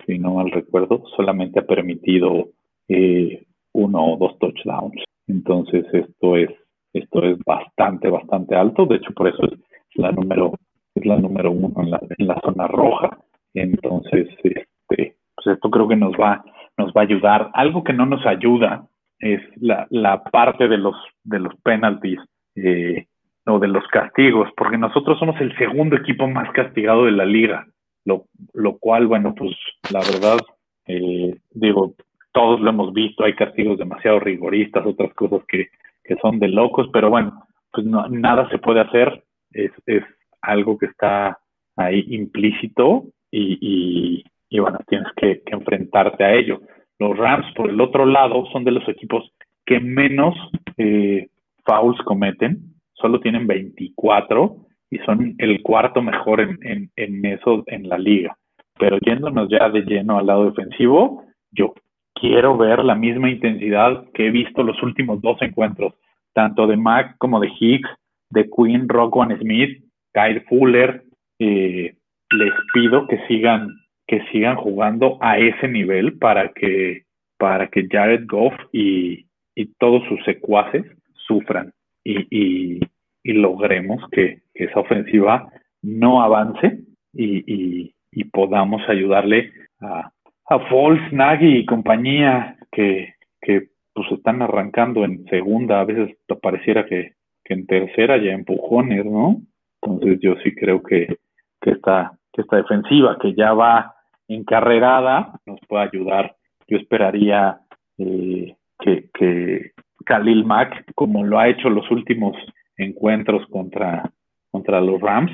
si 0.06 0.18
no 0.18 0.34
mal 0.34 0.50
recuerdo, 0.50 1.02
solamente 1.16 1.60
ha 1.60 1.66
permitido 1.66 2.48
eh, 2.88 3.44
uno 3.72 4.12
o 4.12 4.16
dos 4.16 4.38
touchdowns. 4.38 5.02
Entonces 5.26 5.86
esto 5.92 6.36
es 6.36 6.50
esto 6.92 7.24
es 7.24 7.38
bastante 7.44 8.08
bastante 8.08 8.54
alto. 8.54 8.86
De 8.86 8.96
hecho 8.96 9.12
por 9.14 9.28
eso 9.28 9.44
es 9.44 9.58
la 9.94 10.12
número 10.12 10.52
es 10.94 11.04
la 11.04 11.16
número 11.16 11.50
uno 11.50 11.72
en 11.82 11.90
la, 11.90 12.00
en 12.18 12.26
la 12.26 12.40
zona 12.40 12.68
roja. 12.68 13.18
Entonces 13.54 14.28
este 14.42 15.16
pues 15.36 15.46
esto 15.46 15.70
creo 15.70 15.88
que 15.88 15.96
nos 15.96 16.12
va 16.14 16.44
nos 16.76 16.92
va 16.92 17.00
a 17.00 17.04
ayudar. 17.04 17.50
Algo 17.54 17.82
que 17.82 17.92
no 17.92 18.06
nos 18.06 18.24
ayuda 18.26 18.86
es 19.18 19.40
la, 19.56 19.86
la 19.90 20.22
parte 20.22 20.68
de 20.68 20.78
los 20.78 20.96
de 21.22 21.38
los 21.38 21.54
penalties. 21.62 22.20
Eh, 22.56 23.06
o 23.46 23.58
de 23.58 23.68
los 23.68 23.86
castigos, 23.88 24.48
porque 24.56 24.78
nosotros 24.78 25.18
somos 25.18 25.38
el 25.40 25.56
segundo 25.58 25.96
equipo 25.96 26.26
más 26.26 26.50
castigado 26.52 27.04
de 27.04 27.12
la 27.12 27.26
liga, 27.26 27.66
lo, 28.04 28.24
lo 28.52 28.78
cual, 28.78 29.06
bueno, 29.06 29.34
pues 29.34 29.54
la 29.92 30.00
verdad, 30.00 30.38
eh, 30.86 31.36
digo, 31.52 31.94
todos 32.32 32.60
lo 32.60 32.70
hemos 32.70 32.92
visto, 32.92 33.24
hay 33.24 33.34
castigos 33.34 33.78
demasiado 33.78 34.18
rigoristas, 34.18 34.86
otras 34.86 35.12
cosas 35.14 35.42
que, 35.46 35.68
que 36.02 36.16
son 36.16 36.38
de 36.38 36.48
locos, 36.48 36.88
pero 36.92 37.10
bueno, 37.10 37.46
pues 37.70 37.86
no, 37.86 38.08
nada 38.08 38.48
se 38.48 38.58
puede 38.58 38.80
hacer, 38.80 39.22
es, 39.52 39.72
es 39.86 40.02
algo 40.40 40.78
que 40.78 40.86
está 40.86 41.38
ahí 41.76 42.04
implícito 42.08 43.04
y, 43.30 43.58
y, 43.60 44.24
y 44.48 44.58
bueno, 44.58 44.78
tienes 44.86 45.08
que, 45.16 45.42
que, 45.44 45.54
enfrentarte 45.54 46.24
a 46.24 46.34
ello. 46.34 46.60
Los 46.98 47.16
Rams, 47.16 47.46
por 47.54 47.70
el 47.70 47.80
otro 47.80 48.06
lado, 48.06 48.46
son 48.52 48.64
de 48.64 48.70
los 48.70 48.88
equipos 48.88 49.30
que 49.66 49.80
menos 49.80 50.34
eh, 50.76 51.28
fouls 51.64 51.98
cometen, 52.02 52.74
solo 52.92 53.20
tienen 53.20 53.46
24 53.46 54.56
y 54.90 54.98
son 54.98 55.34
el 55.38 55.62
cuarto 55.62 56.02
mejor 56.02 56.40
en, 56.40 56.58
en, 56.62 56.90
en 56.96 57.24
eso 57.26 57.64
en 57.66 57.88
la 57.88 57.98
liga. 57.98 58.36
Pero 58.78 58.98
yéndonos 58.98 59.48
ya 59.48 59.68
de 59.70 59.82
lleno 59.82 60.18
al 60.18 60.26
lado 60.26 60.46
defensivo, 60.46 61.24
yo 61.50 61.74
quiero 62.14 62.56
ver 62.56 62.84
la 62.84 62.94
misma 62.94 63.30
intensidad 63.30 64.04
que 64.12 64.26
he 64.26 64.30
visto 64.30 64.62
los 64.62 64.80
últimos 64.82 65.20
dos 65.20 65.40
encuentros, 65.42 65.94
tanto 66.32 66.66
de 66.66 66.76
Mac 66.76 67.16
como 67.18 67.40
de 67.40 67.50
Hicks, 67.58 67.88
de 68.30 68.48
Quinn, 68.50 68.88
One 68.90 69.38
Smith, 69.38 69.84
Kyle 70.12 70.40
Fuller. 70.48 71.04
Eh, 71.38 71.94
les 72.30 72.52
pido 72.72 73.06
que 73.06 73.18
sigan 73.28 73.68
que 74.06 74.20
sigan 74.32 74.56
jugando 74.56 75.18
a 75.20 75.38
ese 75.38 75.68
nivel 75.68 76.18
para 76.18 76.52
que 76.52 77.04
para 77.38 77.66
que 77.68 77.86
Jared 77.90 78.26
Goff 78.26 78.54
y, 78.72 79.26
y 79.54 79.66
todos 79.78 80.02
sus 80.08 80.22
secuaces 80.24 80.84
sufran 81.26 81.72
y, 82.04 82.26
y, 82.30 82.80
logremos 83.24 84.02
que, 84.10 84.42
esa 84.54 84.80
ofensiva 84.80 85.50
no 85.82 86.22
avance 86.22 86.78
y, 87.12 87.92
y 88.12 88.24
podamos 88.24 88.88
ayudarle 88.88 89.52
a, 89.80 90.12
a 90.46 90.58
Foles, 90.68 91.12
Nagy 91.12 91.58
y 91.58 91.66
compañía 91.66 92.56
que, 92.70 93.14
que 93.40 93.68
pues 93.92 94.10
están 94.12 94.42
arrancando 94.42 95.04
en 95.04 95.24
segunda, 95.26 95.80
a 95.80 95.84
veces 95.84 96.16
pareciera 96.42 96.86
que, 96.86 97.12
que 97.44 97.54
en 97.54 97.66
tercera 97.66 98.16
ya 98.18 98.32
empujones, 98.32 99.04
¿no? 99.04 99.40
Entonces 99.82 100.18
yo 100.20 100.34
sí 100.42 100.54
creo 100.54 100.82
que, 100.82 101.18
que, 101.60 101.70
esta, 101.70 102.12
que 102.32 102.42
esta 102.42 102.56
defensiva 102.56 103.18
que 103.20 103.34
ya 103.34 103.52
va 103.52 103.93
encarrerada 104.28 105.40
nos 105.46 105.60
puede 105.68 105.84
ayudar. 105.84 106.36
Yo 106.68 106.78
esperaría 106.78 107.60
eh, 107.98 108.54
que, 108.80 109.72
Khalil 110.04 110.44
Mack, 110.44 110.92
como 110.94 111.24
lo 111.24 111.38
ha 111.38 111.48
hecho 111.48 111.70
los 111.70 111.90
últimos 111.90 112.36
encuentros 112.76 113.46
contra, 113.48 114.10
contra 114.50 114.80
los 114.80 115.00
Rams, 115.00 115.32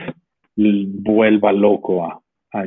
vuelva 0.56 1.52
loco 1.52 2.04
a, 2.04 2.20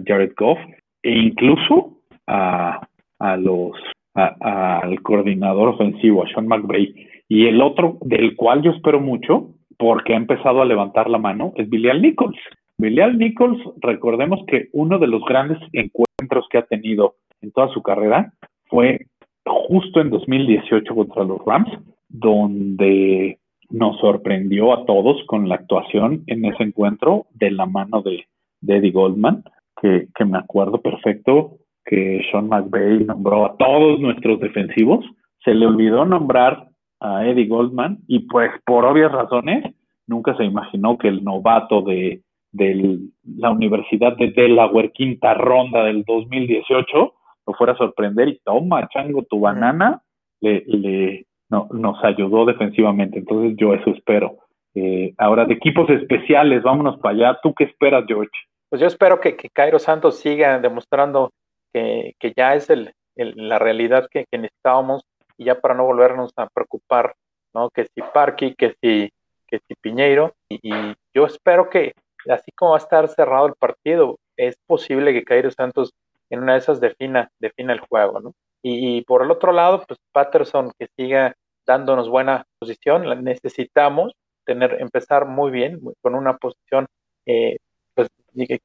Jared 0.05 0.31
Goff 0.37 0.59
e 1.01 1.11
incluso 1.11 1.99
a, 2.25 2.87
a 3.19 3.37
los 3.37 3.75
al 4.15 5.01
coordinador 5.01 5.69
ofensivo, 5.69 6.23
a 6.23 6.27
Sean 6.29 6.47
McVay. 6.47 6.93
Y 7.27 7.47
el 7.47 7.61
otro, 7.61 7.97
del 8.01 8.35
cual 8.35 8.61
yo 8.61 8.71
espero 8.71 8.99
mucho, 8.99 9.49
porque 9.77 10.13
ha 10.13 10.17
empezado 10.17 10.61
a 10.61 10.65
levantar 10.65 11.09
la 11.09 11.17
mano, 11.17 11.53
es 11.55 11.69
Bilal 11.69 12.01
Nichols. 12.01 12.37
Bilal 12.77 13.17
Nichols, 13.17 13.59
recordemos 13.81 14.39
que 14.47 14.69
uno 14.73 14.99
de 14.99 15.07
los 15.07 15.23
grandes 15.25 15.57
encuentros 15.73 16.12
que 16.49 16.57
ha 16.57 16.65
tenido 16.65 17.15
en 17.41 17.51
toda 17.51 17.67
su 17.69 17.81
carrera 17.81 18.33
fue 18.65 19.07
justo 19.45 20.01
en 20.01 20.09
2018 20.09 20.95
contra 20.95 21.23
los 21.23 21.43
Rams, 21.45 21.69
donde 22.09 23.39
nos 23.69 23.99
sorprendió 23.99 24.73
a 24.73 24.85
todos 24.85 25.23
con 25.25 25.49
la 25.49 25.55
actuación 25.55 26.23
en 26.27 26.45
ese 26.45 26.63
encuentro 26.63 27.25
de 27.33 27.51
la 27.51 27.65
mano 27.65 28.01
de, 28.01 28.25
Eddie 28.65 28.91
Goldman, 28.91 29.43
que, 29.81 30.07
que, 30.15 30.25
me 30.25 30.37
acuerdo 30.37 30.81
perfecto 30.81 31.57
que 31.83 32.21
Sean 32.31 32.47
McVay 32.47 33.03
nombró 33.03 33.45
a 33.45 33.57
todos 33.57 33.99
nuestros 33.99 34.39
defensivos. 34.39 35.05
Se 35.43 35.53
le 35.53 35.65
olvidó 35.65 36.05
nombrar 36.05 36.69
a 37.01 37.27
Eddie 37.27 37.47
Goldman 37.47 37.99
y 38.07 38.19
pues 38.19 38.51
por 38.65 38.85
obvias 38.85 39.11
razones 39.11 39.75
nunca 40.07 40.35
se 40.37 40.45
imaginó 40.45 40.97
que 40.97 41.09
el 41.09 41.23
novato 41.23 41.81
de, 41.81 42.21
de 42.53 42.99
la 43.37 43.51
Universidad 43.51 44.15
de 44.15 44.31
Delaware, 44.31 44.91
quinta 44.91 45.33
ronda 45.33 45.83
del 45.83 46.03
2018, 46.05 47.13
lo 47.45 47.53
fuera 47.53 47.73
a 47.73 47.77
sorprender 47.77 48.29
y 48.29 48.39
toma, 48.43 48.87
chango, 48.89 49.23
tu 49.23 49.41
banana, 49.41 50.01
le, 50.39 50.63
le 50.67 51.25
no, 51.49 51.67
nos 51.71 52.03
ayudó 52.03 52.45
defensivamente. 52.45 53.19
Entonces 53.19 53.55
yo 53.57 53.73
eso 53.73 53.89
espero. 53.89 54.37
Eh, 54.75 55.13
ahora, 55.17 55.45
de 55.45 55.53
equipos 55.55 55.89
especiales, 55.89 56.63
vámonos 56.63 56.97
para 56.99 57.15
allá. 57.15 57.39
¿Tú 57.43 57.53
qué 57.53 57.65
esperas, 57.65 58.05
George? 58.07 58.31
Pues 58.69 58.81
yo 58.81 58.87
espero 58.87 59.19
que, 59.19 59.35
que 59.35 59.49
Cairo 59.49 59.77
Santos 59.79 60.19
siga 60.19 60.59
demostrando 60.59 61.31
que, 61.71 62.13
que 62.19 62.33
ya 62.35 62.55
es 62.55 62.69
el, 62.69 62.91
el, 63.15 63.33
la 63.35 63.59
realidad 63.59 64.07
que, 64.09 64.25
que, 64.31 64.37
necesitábamos 64.37 65.03
y 65.37 65.45
ya 65.45 65.59
para 65.59 65.75
no 65.75 65.85
volvernos 65.85 66.31
a 66.37 66.47
preocupar, 66.47 67.13
¿no? 67.53 67.69
Que 67.69 67.85
si 67.85 68.01
Parky, 68.13 68.55
que 68.55 68.75
si, 68.81 69.11
que 69.47 69.59
si 69.67 69.75
Piñeiro. 69.79 70.33
Y, 70.49 70.59
y 70.63 70.95
yo 71.13 71.25
espero 71.25 71.69
que, 71.69 71.93
así 72.29 72.51
como 72.51 72.71
va 72.71 72.77
a 72.77 72.81
estar 72.81 73.07
cerrado 73.09 73.47
el 73.47 73.55
partido, 73.55 74.17
es 74.37 74.55
posible 74.65 75.13
que 75.13 75.23
Cairo 75.23 75.51
Santos 75.51 75.93
en 76.29 76.41
una 76.41 76.53
de 76.53 76.59
esas 76.59 76.79
defina, 76.79 77.29
defina 77.39 77.73
el 77.73 77.79
juego, 77.81 78.19
¿no? 78.19 78.33
Y, 78.65 79.01
por 79.03 79.23
el 79.23 79.29
otro 79.29 79.51
lado, 79.51 79.83
pues 79.85 79.99
Patterson 80.13 80.71
que 80.79 80.87
siga 80.95 81.35
dándonos 81.65 82.07
buena 82.09 82.45
posición, 82.59 83.23
necesitamos 83.23 84.13
tener, 84.45 84.77
empezar 84.79 85.25
muy 85.25 85.51
bien, 85.51 85.81
con 86.01 86.15
una 86.15 86.37
posición, 86.37 86.87
eh, 87.25 87.57
pues 87.93 88.07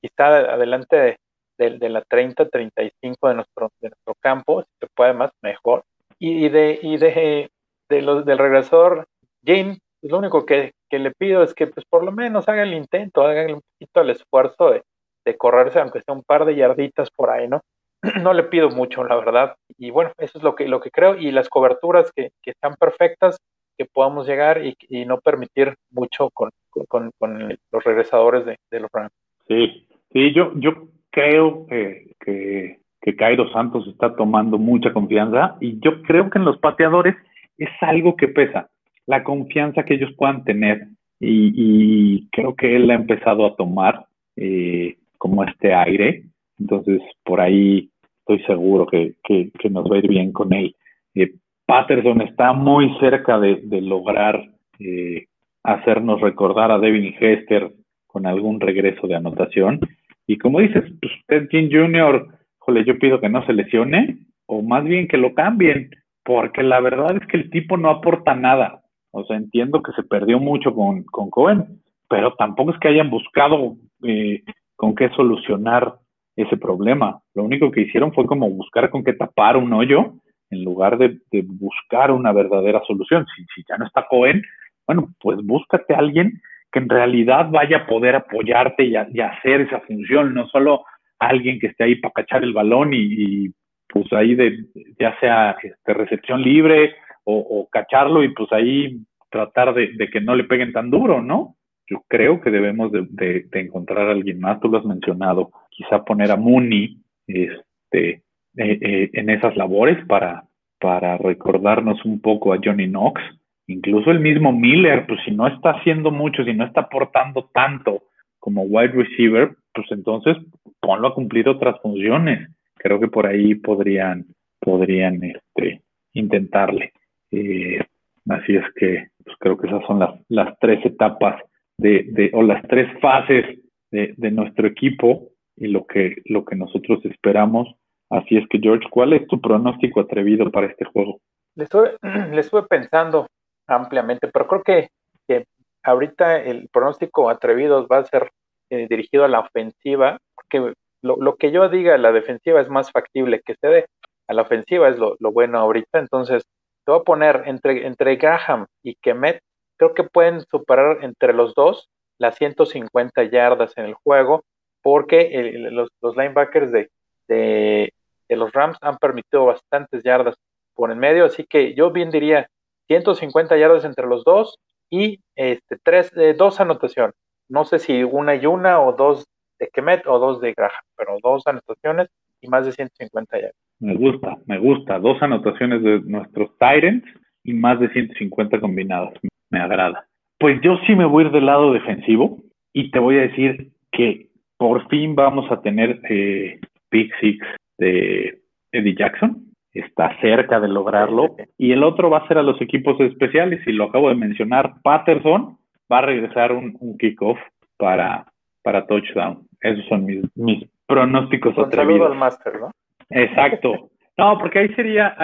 quizá 0.01 0.55
adelante 0.55 1.19
de, 1.59 1.89
la 1.89 2.03
30, 2.03 2.49
35 2.49 3.29
de 3.29 3.35
nuestro, 3.35 3.71
de 3.81 3.89
nuestro 3.89 4.15
campo, 4.21 4.63
si 4.63 4.69
se 4.81 4.87
puede 4.95 5.15
más, 5.15 5.33
mejor. 5.43 5.85
Y, 6.21 6.49
de, 6.49 6.79
y 6.81 6.97
de, 6.97 7.51
de 7.89 8.03
los, 8.03 8.25
del 8.25 8.39
regresor, 8.39 9.09
Jane, 9.45 9.79
pues, 10.01 10.13
lo 10.13 10.19
único 10.19 10.47
que, 10.47 10.73
que, 10.89 10.99
le 10.99 11.13
pido 11.13 11.43
es 11.43 11.55
que 11.55 11.67
pues 11.67 11.85
por 11.89 12.05
lo 12.05 12.13
menos 12.13 12.49
haga 12.49 12.63
el 12.63 12.75
intento, 12.75 13.23
haga 13.23 13.47
un 13.53 13.61
poquito 13.61 14.01
el 14.01 14.11
esfuerzo 14.11 14.71
de, 14.71 14.83
de 15.25 15.37
correrse, 15.37 15.81
aunque 15.81 16.01
sea 16.03 16.15
un 16.15 16.23
par 16.23 16.45
de 16.45 16.57
yarditas 16.57 17.11
por 17.11 17.31
ahí, 17.31 17.49
¿no? 17.49 17.61
No 18.23 18.33
le 18.33 18.45
pido 18.45 18.71
mucho, 18.71 19.05
la 19.05 19.17
verdad. 19.17 19.57
Y 19.77 19.91
bueno, 19.91 20.13
eso 20.19 20.39
es 20.39 20.45
lo 20.45 20.55
que, 20.55 20.69
lo 20.69 20.81
que 20.81 20.91
creo. 20.91 21.17
Y 21.17 21.31
las 21.31 21.49
coberturas 21.49 22.11
que, 22.13 22.31
que 22.43 22.51
están 22.51 22.75
perfectas, 22.75 23.39
que 23.77 23.85
podamos 23.85 24.27
llegar 24.27 24.65
y, 24.65 24.77
y 24.89 25.05
no 25.05 25.19
permitir 25.21 25.75
mucho 25.91 26.31
con, 26.31 26.51
con, 26.89 27.11
con 27.19 27.49
los 27.49 27.85
regresadores 27.85 28.45
de, 28.45 28.57
de, 28.71 28.81
los 28.81 28.91
Rams. 28.93 29.13
Sí, 29.47 29.87
sí, 30.13 30.33
yo, 30.33 30.53
yo 30.57 30.89
creo 31.11 31.67
que, 31.67 32.15
que, 32.21 32.81
que 33.01 33.17
Cairo 33.17 33.51
Santos 33.53 33.87
está 33.87 34.15
tomando 34.17 34.59
mucha 34.59 34.93
confianza 34.93 35.57
y 35.61 35.79
yo 35.81 36.03
creo 36.03 36.29
que 36.29 36.39
en 36.39 36.45
los 36.45 36.59
pateadores 36.59 37.15
es 37.57 37.71
algo 37.81 38.17
que 38.17 38.29
pesa, 38.29 38.69
la 39.09 39.25
confianza 39.25 39.83
que 39.83 39.95
ellos 39.95 40.13
puedan 40.17 40.45
tener 40.45 40.87
y, 41.19 42.29
creo 42.31 42.55
que 42.55 42.77
él 42.77 42.89
ha 42.91 42.95
empezado 42.95 43.45
a 43.45 43.57
tomar. 43.57 44.07
Eh, 44.37 44.99
como 45.19 45.45
este 45.45 45.75
aire. 45.75 46.23
Entonces, 46.59 47.03
por 47.25 47.41
ahí 47.41 47.91
estoy 48.21 48.43
seguro 48.45 48.87
que, 48.87 49.15
que, 49.25 49.51
que 49.59 49.69
nos 49.69 49.91
va 49.91 49.97
a 49.97 49.99
ir 49.99 50.09
bien 50.09 50.33
con 50.33 50.53
él. 50.53 50.75
Eh, 51.15 51.35
Patterson 51.67 52.23
está 52.23 52.53
muy 52.53 52.97
cerca 53.01 53.39
de, 53.39 53.57
de 53.65 53.83
lograr 53.83 54.49
eh, 54.79 55.27
hacernos 55.65 56.21
recordar 56.21 56.71
a 56.71 56.79
Devin 56.79 57.15
Hester 57.19 57.73
con 58.07 58.27
algún 58.27 58.61
regreso 58.61 59.07
de 59.07 59.17
anotación. 59.17 59.81
Y 60.27 60.39
como 60.39 60.61
dices, 60.61 60.85
pues 61.01 61.13
Ted 61.27 61.49
King 61.49 61.69
Jr., 61.71 62.27
jole, 62.59 62.85
yo 62.85 62.99
pido 62.99 63.21
que 63.21 63.29
no 63.29 63.45
se 63.45 63.53
lesione, 63.53 64.19
o 64.47 64.63
más 64.63 64.85
bien 64.85 65.09
que 65.09 65.17
lo 65.19 65.35
cambien, 65.35 65.91
porque 66.25 66.63
la 66.63 66.81
verdad 66.81 67.17
es 67.17 67.27
que 67.29 67.37
el 67.37 67.51
tipo 67.51 67.77
no 67.77 67.91
aporta 67.91 68.35
nada. 68.35 68.83
O 69.19 69.25
sea, 69.25 69.37
entiendo 69.37 69.83
que 69.83 69.93
se 69.93 70.03
perdió 70.03 70.39
mucho 70.39 70.75
con, 70.75 71.05
con 71.05 71.31
Cohen, 71.31 71.81
pero 72.09 72.35
tampoco 72.35 72.73
es 72.73 72.79
que 72.79 72.89
hayan 72.89 73.11
buscado 73.11 73.77
eh, 74.03 74.43
con 74.77 74.95
qué 74.95 75.09
solucionar 75.11 75.95
ese 76.37 76.57
problema. 76.57 77.21
Lo 77.35 77.43
único 77.43 77.71
que 77.71 77.83
hicieron 77.83 78.13
fue 78.13 78.27
como 78.27 78.49
buscar 78.49 78.91
con 78.91 79.03
qué 79.03 79.13
tapar 79.13 79.57
un 79.57 79.73
hoyo 79.73 80.15
en 80.51 80.65
lugar 80.65 80.97
de, 80.99 81.19
buscar 81.43 82.11
una 82.11 82.33
verdadera 82.33 82.81
solución. 82.87 83.27
Si, 83.55 83.63
ya 83.69 83.77
no 83.77 83.87
está 83.87 84.07
Cohen, 84.09 84.43
bueno, 84.87 85.09
pues 85.21 85.39
búscate 85.45 85.95
a 85.95 85.99
alguien 85.99 86.41
que 86.73 86.79
en 86.79 86.89
realidad 86.89 87.49
vaya 87.51 87.79
a 87.79 87.87
poder 87.87 88.15
apoyarte 88.15 88.85
y, 88.85 88.97
hacer 88.97 89.63
esa 89.63 89.81
función, 89.81 90.35
no 90.35 90.47
solo 90.49 90.85
alguien 91.19 91.59
que 91.59 91.69
esté 91.69 91.85
ahí 91.85 91.97
para 91.97 92.13
cachar 92.13 92.45
el 92.45 92.53
balón 92.53 92.91
y, 92.93 93.49
pues 93.89 94.13
ahí 94.13 94.35
de 94.35 94.65
ya 94.99 95.19
sea 95.19 95.57
este, 95.63 95.95
recepción 95.95 96.43
libre 96.43 96.95
o, 97.25 97.69
cacharlo 97.71 98.23
y 98.23 98.29
pues 98.31 98.51
ahí 98.53 99.01
tratar 99.31 99.75
de, 99.75 100.09
que 100.11 100.21
no 100.21 100.35
le 100.35 100.45
peguen 100.45 100.73
tan 100.73 100.91
duro, 100.91 101.23
¿no? 101.23 101.57
Yo 101.89 102.03
creo 102.09 102.41
que 102.41 102.51
debemos 102.51 102.93
de, 102.93 103.47
encontrar 103.53 104.09
a 104.09 104.13
alguien 104.13 104.41
más, 104.41 104.61
tú 104.61 104.69
lo 104.69 104.79
has 104.79 104.85
mencionado, 104.85 105.51
quizá 105.71 106.05
poner 106.05 106.31
a 106.31 106.37
Mooney 106.37 106.99
este, 107.27 108.23
eh, 108.57 108.79
eh, 108.81 109.11
en 109.13 109.31
esas 109.31 109.57
labores 109.57 110.05
para, 110.07 110.45
para 110.81 111.17
recordarnos 111.17 112.05
un 112.05 112.21
poco 112.21 112.53
a 112.53 112.59
Johnny 112.63 112.87
Knox. 112.87 113.21
Incluso 113.67 114.11
el 114.11 114.21
mismo 114.21 114.53
Miller, 114.53 115.07
pues 115.07 115.21
si 115.25 115.31
no 115.31 115.47
está 115.47 115.71
haciendo 115.71 116.11
mucho, 116.11 116.45
si 116.45 116.53
no 116.55 116.65
está 116.65 116.83
aportando 116.83 117.51
tanto 117.53 118.03
como 118.39 118.63
wide 118.63 118.93
receiver, 118.93 119.57
pues 119.75 119.87
entonces 119.91 120.37
ponlo 120.81 121.09
a 121.09 121.15
cumplir 121.15 121.49
otras 121.49 121.81
funciones. 121.83 122.49
Creo 122.77 123.01
que 123.01 123.09
por 123.09 123.27
ahí 123.27 123.55
podrían, 123.57 124.27
podrían 124.61 125.23
este, 125.23 125.83
intentarle. 126.15 126.93
Eh, 127.31 127.81
así 128.29 128.57
es 128.57 128.65
que 128.77 129.09
pues 129.25 129.37
creo 129.39 129.57
que 129.57 129.67
esas 129.67 129.85
son 129.87 129.99
las, 130.01 130.15
las 130.29 130.59
tres 130.61 130.85
etapas 130.85 131.43
de, 131.77 132.31
o 132.33 132.43
las 132.43 132.63
tres 132.69 132.89
fases 133.01 133.59
de, 133.91 134.31
nuestro 134.31 134.67
equipo 134.67 135.29
y 135.57 135.69
lo 135.69 135.87
que, 135.87 136.17
lo 136.27 136.45
que 136.45 136.57
nosotros 136.57 137.05
esperamos 137.05 137.75
Así 138.11 138.39
es 138.39 138.45
que, 138.49 138.59
George, 138.59 138.89
¿cuál 138.91 139.13
es 139.13 139.27
tu 139.27 139.41
pronóstico 139.41 140.01
atrevido 140.01 140.51
para 140.51 140.67
este 140.67 140.85
juego? 140.87 141.21
Le 141.55 141.65
estuve, 141.65 141.97
le 142.03 142.41
estuve 142.41 142.63
pensando 142.63 143.27
ampliamente, 143.67 144.29
pero 144.29 144.47
creo 144.47 144.63
que, 144.63 144.89
que, 145.27 145.45
ahorita 145.83 146.43
el 146.43 146.69
pronóstico 146.73 147.29
atrevido 147.29 147.87
va 147.87 147.99
a 147.99 148.05
ser 148.05 148.31
eh, 148.71 148.87
dirigido 148.89 149.25
a 149.25 149.29
la 149.29 149.41
ofensiva, 149.41 150.19
porque 150.35 150.73
lo, 151.03 151.17
lo, 151.17 151.37
que 151.37 151.53
yo 151.53 151.69
diga, 151.69 151.99
la 151.99 152.13
defensiva 152.13 152.61
es 152.61 152.69
más 152.69 152.91
factible 152.91 153.41
que 153.45 153.55
se 153.61 153.69
dé. 153.69 153.87
A 154.27 154.35
la 154.35 154.43
ofensiva 154.43 154.89
es 154.89 154.99
lo, 154.99 155.17
lo 155.21 155.33
bueno 155.33 155.59
ahorita, 155.59 155.99
entonces 155.99 156.45
te 156.89 156.93
voy 156.93 157.01
a 157.03 157.05
poner 157.05 157.43
entre, 157.45 157.87
entre 157.87 158.17
Graham 158.17 158.67
y 158.83 158.95
Kemet, 158.95 159.43
creo 159.77 159.93
que 159.93 160.05
pueden 160.05 160.41
superar 160.41 161.05
entre 161.05 161.35
los 161.35 161.55
dos 161.55 161.91
las 162.17 162.37
150 162.37 163.25
yardas 163.25 163.77
en 163.77 163.85
el 163.85 163.93
juego, 163.93 164.43
porque 164.81 165.29
los, 165.71 165.91
los, 166.01 166.17
linebackers 166.17 166.73
de, 166.73 166.91
de, 167.29 167.93
los 168.31 168.51
Rams 168.53 168.79
han 168.81 168.97
permitido 168.97 169.45
bastantes 169.45 170.03
yardas 170.03 170.37
por 170.73 170.91
en 170.91 170.99
medio, 170.99 171.27
así 171.27 171.45
que 171.45 171.75
yo 171.75 171.91
bien 171.91 172.11
diría 172.11 172.49
150 172.87 173.59
yardas 173.59 173.85
entre 173.85 174.07
los 174.07 174.25
dos 174.25 174.59
y 174.89 175.21
este, 175.37 175.77
tres, 175.83 176.11
eh, 176.17 176.33
dos 176.33 176.59
anotaciones. 176.59 177.15
No 177.51 177.67
sé 177.67 177.81
si 177.81 178.03
una 178.03 178.35
y 178.35 178.47
una 178.47 178.81
o 178.81 178.95
dos 178.95 179.27
de 179.59 179.69
Kemet 179.69 180.07
o 180.07 180.19
dos 180.19 180.41
de 180.41 180.55
Graham, 180.55 180.85
pero 180.97 181.19
dos 181.23 181.47
anotaciones 181.47 182.09
y 182.41 182.49
más 182.49 182.65
de 182.65 182.73
150 182.73 183.37
yardas. 183.37 183.68
Me 183.81 183.95
gusta, 183.95 184.37
me 184.47 184.59
gusta. 184.59 184.99
Dos 184.99 185.23
anotaciones 185.23 185.83
de 185.83 186.01
nuestros 186.01 186.57
Tyrants 186.59 187.07
y 187.45 187.53
más 187.53 187.79
de 187.81 187.89
150 187.91 188.61
combinadas. 188.61 189.15
Me 189.51 189.61
agrada. 189.61 190.07
Pues 190.39 190.61
yo 190.63 190.79
sí 190.87 190.95
me 190.95 191.05
voy 191.05 191.25
a 191.25 191.27
ir 191.27 191.33
del 191.33 191.47
lado 191.47 191.73
defensivo 191.73 192.39
y 192.73 192.91
te 192.91 192.99
voy 192.99 193.19
a 193.19 193.23
decir 193.23 193.73
que 193.93 194.29
por 194.57 194.87
fin 194.89 195.15
vamos 195.15 195.51
a 195.51 195.61
tener 195.63 196.01
eh, 196.11 196.61
pick 196.91 197.13
six 197.21 197.47
de 197.79 198.41
Eddie 198.73 198.97
Jackson. 198.97 199.45
Está 199.73 200.19
cerca 200.21 200.59
de 200.61 200.69
lograrlo. 200.69 201.37
Y 201.57 201.73
el 201.73 201.85
otro 201.85 202.11
va 202.11 202.19
a 202.19 202.29
ser 202.29 202.39
a 202.39 202.43
los 202.43 202.61
equipos 202.61 203.01
especiales. 203.01 203.65
Y 203.67 203.73
lo 203.73 203.85
acabo 203.85 204.09
de 204.09 204.17
mencionar, 204.17 204.75
Patterson 204.83 205.57
va 205.91 205.99
a 205.99 206.03
regresar 206.03 206.53
un, 206.53 206.77
kickoff 206.99 207.39
para, 207.77 208.27
para 208.63 208.87
touchdown. 208.87 209.47
Esos 209.61 209.85
son 209.87 210.05
mis, 210.05 210.25
mis 210.37 210.69
pronósticos 210.87 211.55
con 211.55 211.67
atrevidos. 211.67 211.99
Saludo 211.99 212.13
al 212.13 212.19
máster, 212.19 212.61
¿no? 212.61 212.71
Exacto. 213.11 213.91
No, 214.17 214.37
porque 214.39 214.59
ahí 214.59 214.69
sería, 214.75 215.17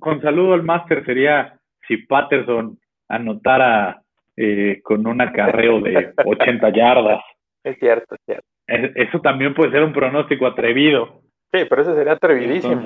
con, 0.00 0.20
saludo 0.20 0.54
al 0.54 0.64
máster 0.64 1.04
sería 1.04 1.58
si 1.86 1.98
Patterson 1.98 2.76
anotara 3.08 4.02
eh, 4.36 4.80
con 4.82 5.06
un 5.06 5.20
acarreo 5.20 5.80
de 5.80 6.12
80 6.24 6.70
yardas. 6.70 7.22
Es 7.62 7.78
cierto, 7.78 8.16
es 8.16 8.20
cierto. 8.26 8.46
Eso 8.66 9.20
también 9.20 9.54
puede 9.54 9.70
ser 9.70 9.84
un 9.84 9.92
pronóstico 9.92 10.46
atrevido. 10.46 11.22
Sí, 11.52 11.60
pero 11.68 11.82
eso 11.82 11.94
sería 11.94 12.14
atrevidísimo. 12.14 12.82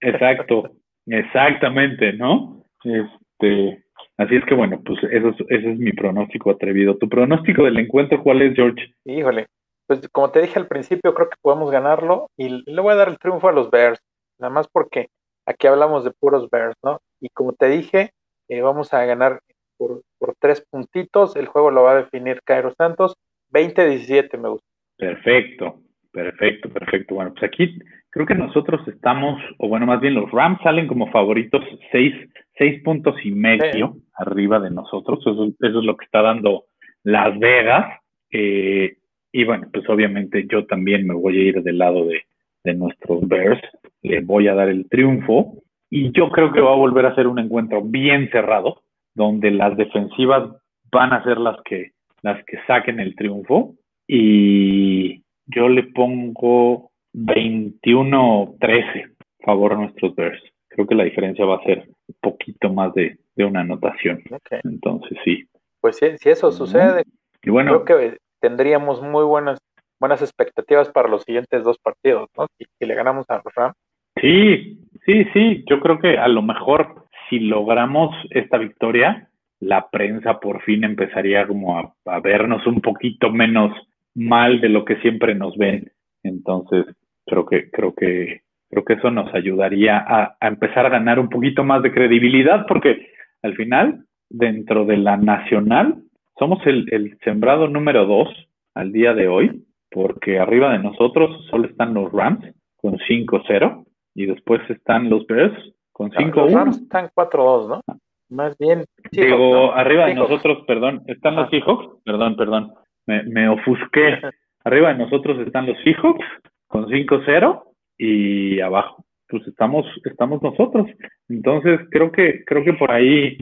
Exacto, 0.00 0.70
exactamente, 1.06 2.12
¿no? 2.12 2.64
Este, 2.84 3.84
así 4.16 4.36
es 4.36 4.44
que 4.44 4.54
bueno, 4.54 4.80
pues 4.84 4.98
eso, 5.04 5.34
ese 5.48 5.72
es 5.72 5.78
mi 5.78 5.92
pronóstico 5.92 6.50
atrevido. 6.50 6.96
¿Tu 6.98 7.08
pronóstico 7.08 7.64
del 7.64 7.78
encuentro 7.78 8.22
cuál 8.22 8.42
es, 8.42 8.54
George? 8.54 8.94
Híjole, 9.04 9.46
pues 9.88 10.08
como 10.12 10.30
te 10.30 10.40
dije 10.40 10.58
al 10.58 10.68
principio, 10.68 11.14
creo 11.14 11.28
que 11.28 11.36
podemos 11.42 11.72
ganarlo 11.72 12.28
y 12.36 12.62
le 12.70 12.80
voy 12.80 12.92
a 12.92 12.96
dar 12.96 13.08
el 13.08 13.18
triunfo 13.18 13.48
a 13.48 13.52
los 13.52 13.70
Bears, 13.70 14.00
nada 14.38 14.52
más 14.52 14.68
porque 14.68 15.08
aquí 15.46 15.66
hablamos 15.66 16.04
de 16.04 16.12
puros 16.12 16.48
Bears, 16.50 16.76
¿no? 16.84 17.00
Y 17.20 17.30
como 17.30 17.54
te 17.54 17.68
dije, 17.68 18.12
eh, 18.48 18.60
vamos 18.60 18.94
a 18.94 19.04
ganar 19.04 19.40
por, 19.76 20.02
por 20.18 20.34
tres 20.38 20.64
puntitos, 20.70 21.34
el 21.34 21.46
juego 21.46 21.72
lo 21.72 21.82
va 21.82 21.92
a 21.92 22.02
definir 22.02 22.40
Cairo 22.44 22.72
Santos 22.76 23.16
20-17 23.52 24.38
me 24.38 24.48
gusta. 24.50 24.66
Perfecto, 24.96 25.80
perfecto, 26.12 26.68
perfecto. 26.68 27.14
Bueno, 27.14 27.32
pues 27.32 27.44
aquí 27.44 27.78
creo 28.10 28.26
que 28.26 28.34
nosotros 28.34 28.86
estamos, 28.88 29.40
o 29.58 29.68
bueno, 29.68 29.86
más 29.86 30.00
bien 30.00 30.14
los 30.14 30.30
Rams 30.30 30.60
salen 30.62 30.86
como 30.86 31.10
favoritos 31.10 31.62
seis, 31.92 32.14
seis 32.56 32.82
puntos 32.82 33.14
y 33.24 33.30
medio 33.30 33.96
arriba 34.14 34.60
de 34.60 34.70
nosotros. 34.70 35.20
Eso, 35.20 35.44
es 35.44 35.84
lo 35.84 35.96
que 35.96 36.04
está 36.04 36.22
dando 36.22 36.64
Las 37.04 37.38
Vegas. 37.38 38.00
Eh, 38.30 38.96
y 39.32 39.44
bueno, 39.44 39.68
pues 39.72 39.88
obviamente 39.88 40.46
yo 40.50 40.66
también 40.66 41.06
me 41.06 41.14
voy 41.14 41.38
a 41.38 41.42
ir 41.42 41.62
del 41.62 41.78
lado 41.78 42.06
de, 42.06 42.22
de 42.64 42.74
nuestros 42.74 43.26
Bears. 43.26 43.60
Le 44.02 44.20
voy 44.20 44.48
a 44.48 44.54
dar 44.54 44.68
el 44.68 44.88
triunfo. 44.88 45.62
Y 45.90 46.12
yo 46.12 46.30
creo 46.30 46.52
que 46.52 46.60
va 46.60 46.72
a 46.72 46.76
volver 46.76 47.06
a 47.06 47.14
ser 47.14 47.26
un 47.26 47.38
encuentro 47.38 47.82
bien 47.82 48.28
cerrado, 48.30 48.82
donde 49.14 49.50
las 49.50 49.76
defensivas 49.76 50.50
van 50.90 51.12
a 51.12 51.24
ser 51.24 51.38
las 51.38 51.56
que 51.64 51.92
las 52.22 52.44
que 52.44 52.58
saquen 52.66 53.00
el 53.00 53.14
triunfo. 53.16 53.74
Y 54.06 55.22
yo 55.46 55.68
le 55.68 55.84
pongo 55.84 56.90
21-13 57.14 59.14
favor 59.44 59.72
a 59.72 59.76
nuestros 59.76 60.14
Bears. 60.14 60.42
Creo 60.68 60.86
que 60.86 60.94
la 60.94 61.04
diferencia 61.04 61.44
va 61.44 61.56
a 61.56 61.64
ser 61.64 61.88
un 62.06 62.16
poquito 62.20 62.72
más 62.72 62.94
de, 62.94 63.18
una 63.36 63.60
anotación. 63.60 64.22
Entonces, 64.64 65.16
sí. 65.24 65.44
Pues 65.80 65.96
si, 65.96 66.18
si 66.18 66.28
eso 66.28 66.50
sucede, 66.50 67.04
y 67.42 67.50
bueno, 67.50 67.84
creo 67.84 67.84
que 67.84 68.18
tendríamos 68.40 69.02
muy 69.02 69.24
buenas 69.24 69.58
buenas 70.00 70.22
expectativas 70.22 70.88
para 70.90 71.08
los 71.08 71.24
siguientes 71.24 71.64
dos 71.64 71.76
partidos, 71.78 72.28
¿no? 72.36 72.46
Si, 72.56 72.64
si 72.78 72.86
le 72.86 72.94
ganamos 72.94 73.28
a 73.30 73.42
los 73.44 73.52
Rams. 73.54 73.74
Sí, 74.20 74.78
sí, 75.04 75.24
sí. 75.32 75.64
Yo 75.68 75.80
creo 75.80 75.98
que 75.98 76.18
a 76.18 76.28
lo 76.28 76.42
mejor 76.42 77.06
si 77.28 77.40
logramos 77.40 78.14
esta 78.30 78.58
victoria, 78.58 79.28
la 79.60 79.88
prensa 79.90 80.40
por 80.40 80.62
fin 80.62 80.84
empezaría 80.84 81.46
como 81.46 81.78
a, 81.78 82.20
vernos 82.20 82.66
un 82.66 82.80
poquito 82.80 83.30
menos 83.30 83.72
mal 84.14 84.60
de 84.60 84.68
lo 84.68 84.84
que 84.84 84.96
siempre 84.96 85.34
nos 85.34 85.56
ven. 85.56 85.90
Entonces, 86.22 86.86
creo 87.26 87.46
que, 87.46 87.70
creo 87.70 87.94
que, 87.94 88.42
creo 88.70 88.84
que 88.84 88.94
eso 88.94 89.10
nos 89.10 89.32
ayudaría 89.34 89.98
a, 89.98 90.36
empezar 90.40 90.86
a 90.86 90.90
ganar 90.90 91.18
un 91.18 91.28
poquito 91.28 91.64
más 91.64 91.82
de 91.82 91.92
credibilidad, 91.92 92.66
porque 92.66 93.08
al 93.42 93.54
final, 93.54 94.04
dentro 94.28 94.84
de 94.84 94.96
la 94.96 95.16
nacional, 95.16 96.02
somos 96.38 96.64
el, 96.66 96.86
el 96.92 97.18
sembrado 97.24 97.68
número 97.68 98.06
dos 98.06 98.28
al 98.74 98.92
día 98.92 99.14
de 99.14 99.28
hoy, 99.28 99.64
porque 99.90 100.38
arriba 100.38 100.72
de 100.72 100.78
nosotros 100.78 101.46
solo 101.50 101.66
están 101.66 101.94
los 101.94 102.12
Rams 102.12 102.44
con 102.76 102.98
5-0 102.98 103.84
y 104.14 104.26
después 104.26 104.60
están 104.70 105.10
los 105.10 105.26
Bears 105.26 105.74
con 105.92 106.10
5-1. 106.10 106.34
Los 106.34 106.52
Rams 106.52 106.82
están 106.82 107.08
4-2, 107.14 107.68
¿no? 107.68 107.82
Más 108.30 108.56
bien. 108.58 108.84
Digo, 109.10 109.72
arriba 109.72 110.06
de 110.06 110.14
nosotros, 110.14 110.64
perdón, 110.66 111.02
están 111.06 111.36
los 111.36 111.48
Seahawks, 111.50 112.02
perdón, 112.04 112.36
perdón, 112.36 112.72
me, 113.06 113.22
me 113.24 113.48
ofusqué. 113.48 114.20
arriba 114.64 114.92
de 114.92 114.98
nosotros 114.98 115.38
están 115.46 115.66
los 115.66 115.78
Seahawks 115.82 116.26
con 116.66 116.86
5-0 116.86 117.62
y 117.96 118.60
abajo, 118.60 119.04
pues 119.28 119.46
estamos, 119.46 119.86
estamos 120.04 120.42
nosotros. 120.42 120.86
Entonces, 121.28 121.80
creo 121.90 122.12
que, 122.12 122.44
creo 122.44 122.64
que 122.64 122.74
por 122.74 122.92
ahí 122.92 123.38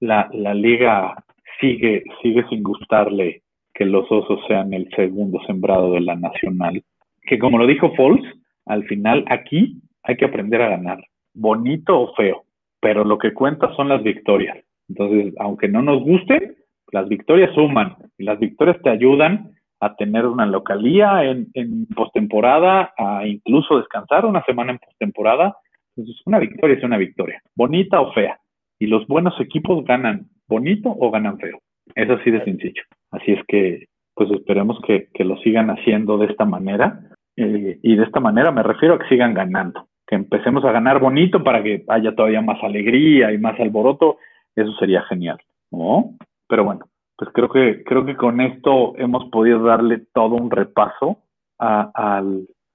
la, 0.00 0.28
la 0.32 0.54
liga 0.54 1.22
sigue, 1.60 2.04
sigue 2.22 2.44
sin 2.48 2.62
gustarle 2.62 3.42
que 3.74 3.84
los 3.84 4.10
osos 4.10 4.40
sean 4.48 4.72
el 4.74 4.88
segundo 4.96 5.40
sembrado 5.46 5.92
de 5.92 6.00
la 6.00 6.16
nacional. 6.16 6.82
Que 7.22 7.38
como 7.38 7.58
lo 7.58 7.66
dijo 7.66 7.94
Foles, 7.94 8.24
al 8.66 8.84
final 8.84 9.24
aquí 9.28 9.80
hay 10.02 10.16
que 10.16 10.24
aprender 10.24 10.62
a 10.62 10.70
ganar, 10.70 11.04
bonito 11.34 11.98
o 12.00 12.14
feo 12.14 12.44
pero 12.80 13.04
lo 13.04 13.18
que 13.18 13.34
cuenta 13.34 13.74
son 13.76 13.88
las 13.88 14.02
victorias. 14.02 14.58
Entonces, 14.88 15.34
aunque 15.38 15.68
no 15.68 15.82
nos 15.82 16.02
guste, 16.02 16.56
las 16.90 17.08
victorias 17.08 17.54
suman 17.54 17.96
y 18.18 18.24
las 18.24 18.38
victorias 18.38 18.78
te 18.82 18.90
ayudan 18.90 19.52
a 19.80 19.94
tener 19.94 20.26
una 20.26 20.46
localía 20.46 21.24
en, 21.24 21.48
en 21.54 21.86
postemporada, 21.86 22.92
a 22.98 23.26
incluso 23.26 23.78
descansar 23.78 24.26
una 24.26 24.44
semana 24.44 24.72
en 24.72 24.78
postemporada. 24.78 25.56
Entonces, 25.96 26.20
una 26.26 26.38
victoria 26.38 26.76
es 26.76 26.84
una 26.84 26.98
victoria, 26.98 27.42
bonita 27.54 28.00
o 28.00 28.12
fea. 28.12 28.39
Y 28.80 28.86
los 28.86 29.06
buenos 29.06 29.38
equipos 29.40 29.84
ganan 29.84 30.26
bonito 30.48 30.88
o 30.98 31.10
ganan 31.10 31.38
feo. 31.38 31.60
Es 31.94 32.10
así 32.10 32.30
de 32.30 32.42
sencillo. 32.44 32.82
Así 33.12 33.32
es 33.32 33.40
que, 33.46 33.86
pues 34.14 34.30
esperemos 34.32 34.80
que, 34.86 35.08
que 35.14 35.24
lo 35.24 35.36
sigan 35.38 35.70
haciendo 35.70 36.18
de 36.18 36.26
esta 36.26 36.44
manera. 36.44 37.00
Eh, 37.36 37.78
y 37.82 37.96
de 37.96 38.04
esta 38.04 38.18
manera 38.18 38.50
me 38.50 38.62
refiero 38.62 38.94
a 38.94 38.98
que 38.98 39.08
sigan 39.08 39.34
ganando. 39.34 39.86
Que 40.06 40.16
empecemos 40.16 40.64
a 40.64 40.72
ganar 40.72 40.98
bonito 40.98 41.44
para 41.44 41.62
que 41.62 41.84
haya 41.88 42.16
todavía 42.16 42.40
más 42.40 42.60
alegría 42.64 43.32
y 43.32 43.38
más 43.38 43.60
alboroto. 43.60 44.16
Eso 44.56 44.72
sería 44.78 45.02
genial. 45.02 45.38
¿no? 45.70 46.16
Pero 46.48 46.64
bueno, 46.64 46.86
pues 47.16 47.30
creo 47.32 47.50
que, 47.50 47.84
creo 47.84 48.04
que 48.04 48.16
con 48.16 48.40
esto 48.40 48.96
hemos 48.96 49.26
podido 49.30 49.62
darle 49.62 50.02
todo 50.12 50.36
un 50.36 50.50
repaso 50.50 51.18
a, 51.58 51.92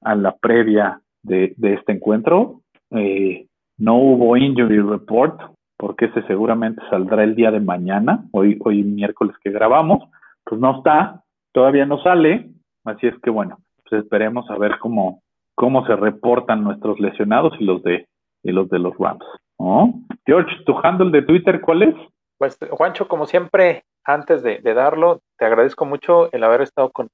a 0.01 0.15
la 0.15 0.35
previa 0.37 1.01
de, 1.23 1.53
de 1.57 1.73
este 1.73 1.93
encuentro. 1.93 2.61
Eh, 2.91 3.47
no 3.77 3.97
hubo 3.97 4.37
injury 4.37 4.79
report, 4.79 5.41
porque 5.85 6.05
ese 6.05 6.23
seguramente 6.23 6.81
saldrá 6.89 7.23
el 7.23 7.35
día 7.35 7.51
de 7.51 7.59
mañana, 7.59 8.23
hoy, 8.31 8.57
hoy 8.65 8.83
miércoles 8.83 9.35
que 9.43 9.51
grabamos, 9.51 10.09
pues 10.43 10.59
no 10.59 10.77
está, 10.77 11.21
todavía 11.51 11.85
no 11.85 12.01
sale, 12.01 12.49
así 12.85 13.05
es 13.05 13.13
que 13.21 13.29
bueno, 13.29 13.59
pues 13.87 14.01
esperemos 14.01 14.49
a 14.49 14.57
ver 14.57 14.79
cómo, 14.79 15.21
cómo 15.53 15.85
se 15.85 15.95
reportan 15.95 16.63
nuestros 16.63 16.99
lesionados 16.99 17.53
y 17.59 17.65
los 17.65 17.83
de, 17.83 18.07
y 18.41 18.51
los 18.51 18.67
de 18.69 18.79
los 18.79 18.97
Rams. 18.97 19.23
¿no? 19.59 19.93
George, 20.25 20.49
¿tu 20.65 20.75
handle 20.81 21.11
de 21.11 21.21
Twitter 21.21 21.61
cuál 21.61 21.83
es? 21.83 21.95
Pues 22.39 22.57
Juancho, 22.71 23.07
como 23.07 23.27
siempre, 23.27 23.83
antes 24.03 24.41
de, 24.41 24.59
darlo, 24.63 25.19
te 25.37 25.45
agradezco 25.45 25.85
mucho 25.85 26.31
el 26.31 26.43
haber 26.43 26.61
estado 26.61 26.89
con, 26.89 27.09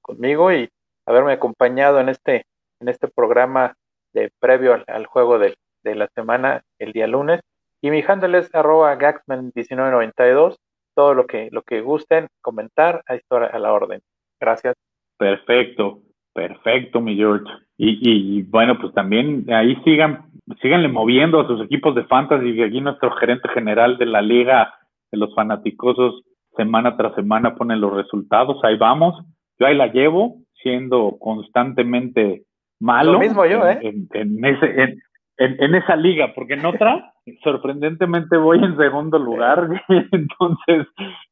conmigo 0.00 0.50
y 0.50 0.70
haberme 1.04 1.34
acompañado 1.34 2.00
en 2.00 2.08
este, 2.08 2.46
en 2.80 2.88
este 2.88 3.06
programa 3.06 3.74
de 4.14 4.32
previo 4.40 4.82
al, 4.86 5.04
juego 5.04 5.38
de, 5.38 5.56
de, 5.82 5.94
la 5.94 6.08
semana 6.14 6.62
el 6.78 6.92
día 6.92 7.06
lunes. 7.06 7.42
Y 7.84 7.90
mi 7.90 8.02
handle 8.08 8.38
es 8.38 8.54
arroba 8.54 8.98
gaxman1992. 8.98 10.56
Todo 10.94 11.12
lo 11.12 11.26
que, 11.26 11.50
lo 11.52 11.60
que 11.60 11.82
gusten 11.82 12.28
comentar, 12.40 13.02
ahí 13.06 13.18
está 13.18 13.44
a 13.44 13.58
la 13.58 13.74
orden. 13.74 14.00
Gracias. 14.40 14.74
Perfecto, 15.18 15.98
perfecto, 16.32 17.02
mi 17.02 17.14
George. 17.14 17.44
Y, 17.76 17.98
y, 18.00 18.42
bueno, 18.44 18.78
pues 18.80 18.94
también 18.94 19.44
ahí 19.52 19.76
sigan, 19.84 20.30
síganle 20.62 20.88
moviendo 20.88 21.40
a 21.40 21.46
sus 21.46 21.62
equipos 21.62 21.94
de 21.94 22.04
fantasy, 22.04 22.56
que 22.56 22.64
aquí 22.64 22.80
nuestro 22.80 23.10
gerente 23.16 23.50
general 23.50 23.98
de 23.98 24.06
la 24.06 24.22
liga 24.22 24.72
de 25.12 25.18
los 25.18 25.34
fanaticosos 25.34 26.22
semana 26.56 26.96
tras 26.96 27.14
semana 27.14 27.54
pone 27.54 27.76
los 27.76 27.92
resultados, 27.92 28.64
ahí 28.64 28.78
vamos. 28.78 29.22
Yo 29.58 29.66
ahí 29.66 29.76
la 29.76 29.88
llevo, 29.88 30.38
siendo 30.62 31.18
constantemente 31.18 32.44
malo. 32.80 33.12
Lo 33.12 33.18
mismo 33.18 33.44
yo, 33.44 33.68
¿eh? 33.68 33.78
En, 33.82 34.42
ese, 34.42 34.82
en, 34.82 35.02
esa 35.36 35.96
liga, 35.96 36.32
porque 36.34 36.54
en 36.54 36.66
otra, 36.66 37.12
sorprendentemente 37.42 38.36
voy 38.36 38.58
en 38.62 38.76
segundo 38.76 39.18
lugar, 39.18 39.82
entonces, 39.88 40.86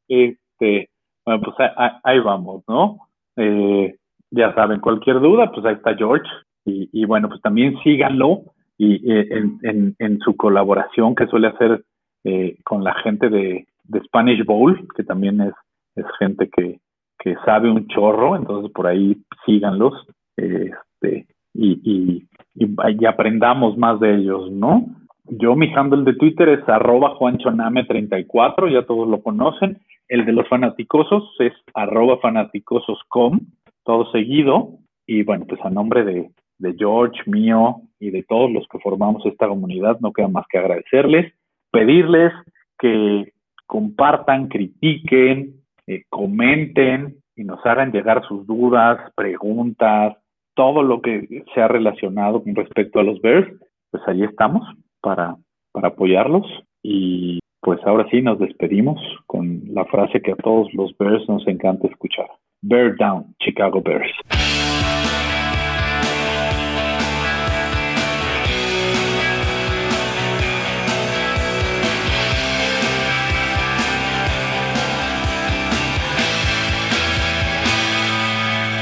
este, 0.09 0.89
bueno, 1.25 1.43
pues 1.43 1.71
ahí, 2.05 2.19
vamos, 2.21 2.65
¿no? 2.69 3.09
Eh, 3.37 3.95
ya 4.31 4.55
saben, 4.55 4.81
cualquier 4.81 5.21
duda, 5.21 5.51
pues 5.53 5.65
ahí 5.67 5.75
está 5.75 5.95
George, 5.95 6.29
y, 6.65 6.89
y 6.93 7.05
bueno, 7.05 7.29
pues 7.29 7.41
también 7.43 7.79
síganlo 7.83 8.43
y 8.79 8.95
eh, 9.11 9.29
en, 9.31 9.59
en, 9.63 9.97
en, 9.99 10.19
su 10.21 10.37
colaboración 10.37 11.15
que 11.15 11.27
suele 11.27 11.49
hacer 11.49 11.85
eh, 12.25 12.57
con 12.65 12.85
la 12.85 12.95
gente 12.95 13.29
de, 13.29 13.67
de 13.85 14.01
Spanish 14.01 14.45
Bowl, 14.45 14.89
que 14.97 15.05
también 15.05 15.41
es, 15.41 15.55
es 15.97 16.05
gente 16.19 16.49
que, 16.49 16.81
que 17.19 17.37
sabe 17.45 17.71
un 17.71 17.87
chorro, 17.89 18.37
entonces 18.37 18.73
por 18.73 18.87
ahí 18.87 19.17
síganlos 19.45 19.95
este, 20.37 21.27
y, 21.55 21.81
y, 21.85 22.29
y, 22.55 23.05
aprendamos 23.07 23.77
más 23.79 24.01
de 24.01 24.17
ellos, 24.17 24.51
¿no? 24.51 24.87
Yo, 25.25 25.55
mi 25.55 25.73
handle 25.75 26.05
de 26.05 26.19
Twitter 26.19 26.49
es 26.49 26.69
arroba 26.69 27.17
juanchoname34, 27.17 28.73
ya 28.73 28.85
todos 28.87 29.09
lo 29.09 29.23
conocen. 29.23 29.79
El 30.09 30.27
de 30.27 30.33
los 30.33 30.49
fanaticosos 30.49 31.35
es 31.39 31.53
arroba 31.75 32.19
fanaticososcom, 32.19 33.41
todo 33.85 34.11
seguido. 34.11 34.79
Y 35.07 35.23
bueno, 35.23 35.47
pues 35.49 35.61
a 35.65 35.71
nombre 35.71 36.05
de, 36.05 36.31
de 36.59 36.75
George, 36.79 37.23
mío 37.27 37.83
y 37.99 38.11
de 38.11 38.23
todos 38.25 38.51
los 38.51 38.67
que 38.69 38.79
formamos 38.79 39.25
esta 39.27 39.49
comunidad, 39.49 39.99
no 40.01 40.13
queda 40.13 40.29
más 40.29 40.47
que 40.49 40.59
agradecerles, 40.59 41.33
pedirles 41.71 42.33
que 42.79 43.33
compartan, 43.67 44.49
critiquen, 44.49 45.63
eh, 45.87 46.05
comenten 46.11 47.17
y 47.37 47.45
nos 47.45 47.65
hagan 47.65 47.93
llegar 47.93 48.23
sus 48.27 48.47
dudas, 48.47 48.99
preguntas, 49.17 50.17
todo 50.55 50.83
lo 50.83 51.01
que 51.01 51.45
se 51.55 51.61
ha 51.61 51.69
relacionado 51.69 52.43
con 52.43 52.55
respecto 52.55 53.01
a 53.01 53.05
los 53.05 53.21
Bears, 53.21 53.49
pues 53.91 54.03
allí 54.07 54.25
estamos 54.25 54.63
para, 55.01 55.37
para 55.73 55.89
apoyarlos. 55.89 56.47
Y 56.83 57.39
pues 57.61 57.79
ahora 57.87 58.07
sí 58.11 58.23
nos 58.23 58.39
despedimos 58.39 59.01
con 59.27 59.63
la 59.73 59.85
frase 59.85 60.21
que 60.21 60.33
a 60.33 60.37
todos 60.37 60.73
los 60.75 60.97
Bears 60.99 61.29
nos 61.29 61.47
encanta 61.47 61.87
escuchar. 61.87 62.27
Bear 62.63 62.97
down, 62.97 63.35
Chicago 63.41 63.81
Bears. 63.81 64.13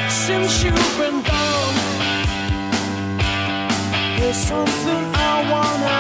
Since 0.08 0.89
something 4.50 5.14
I 5.14 5.36
wanna 5.48 5.99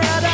scared. 0.00 0.31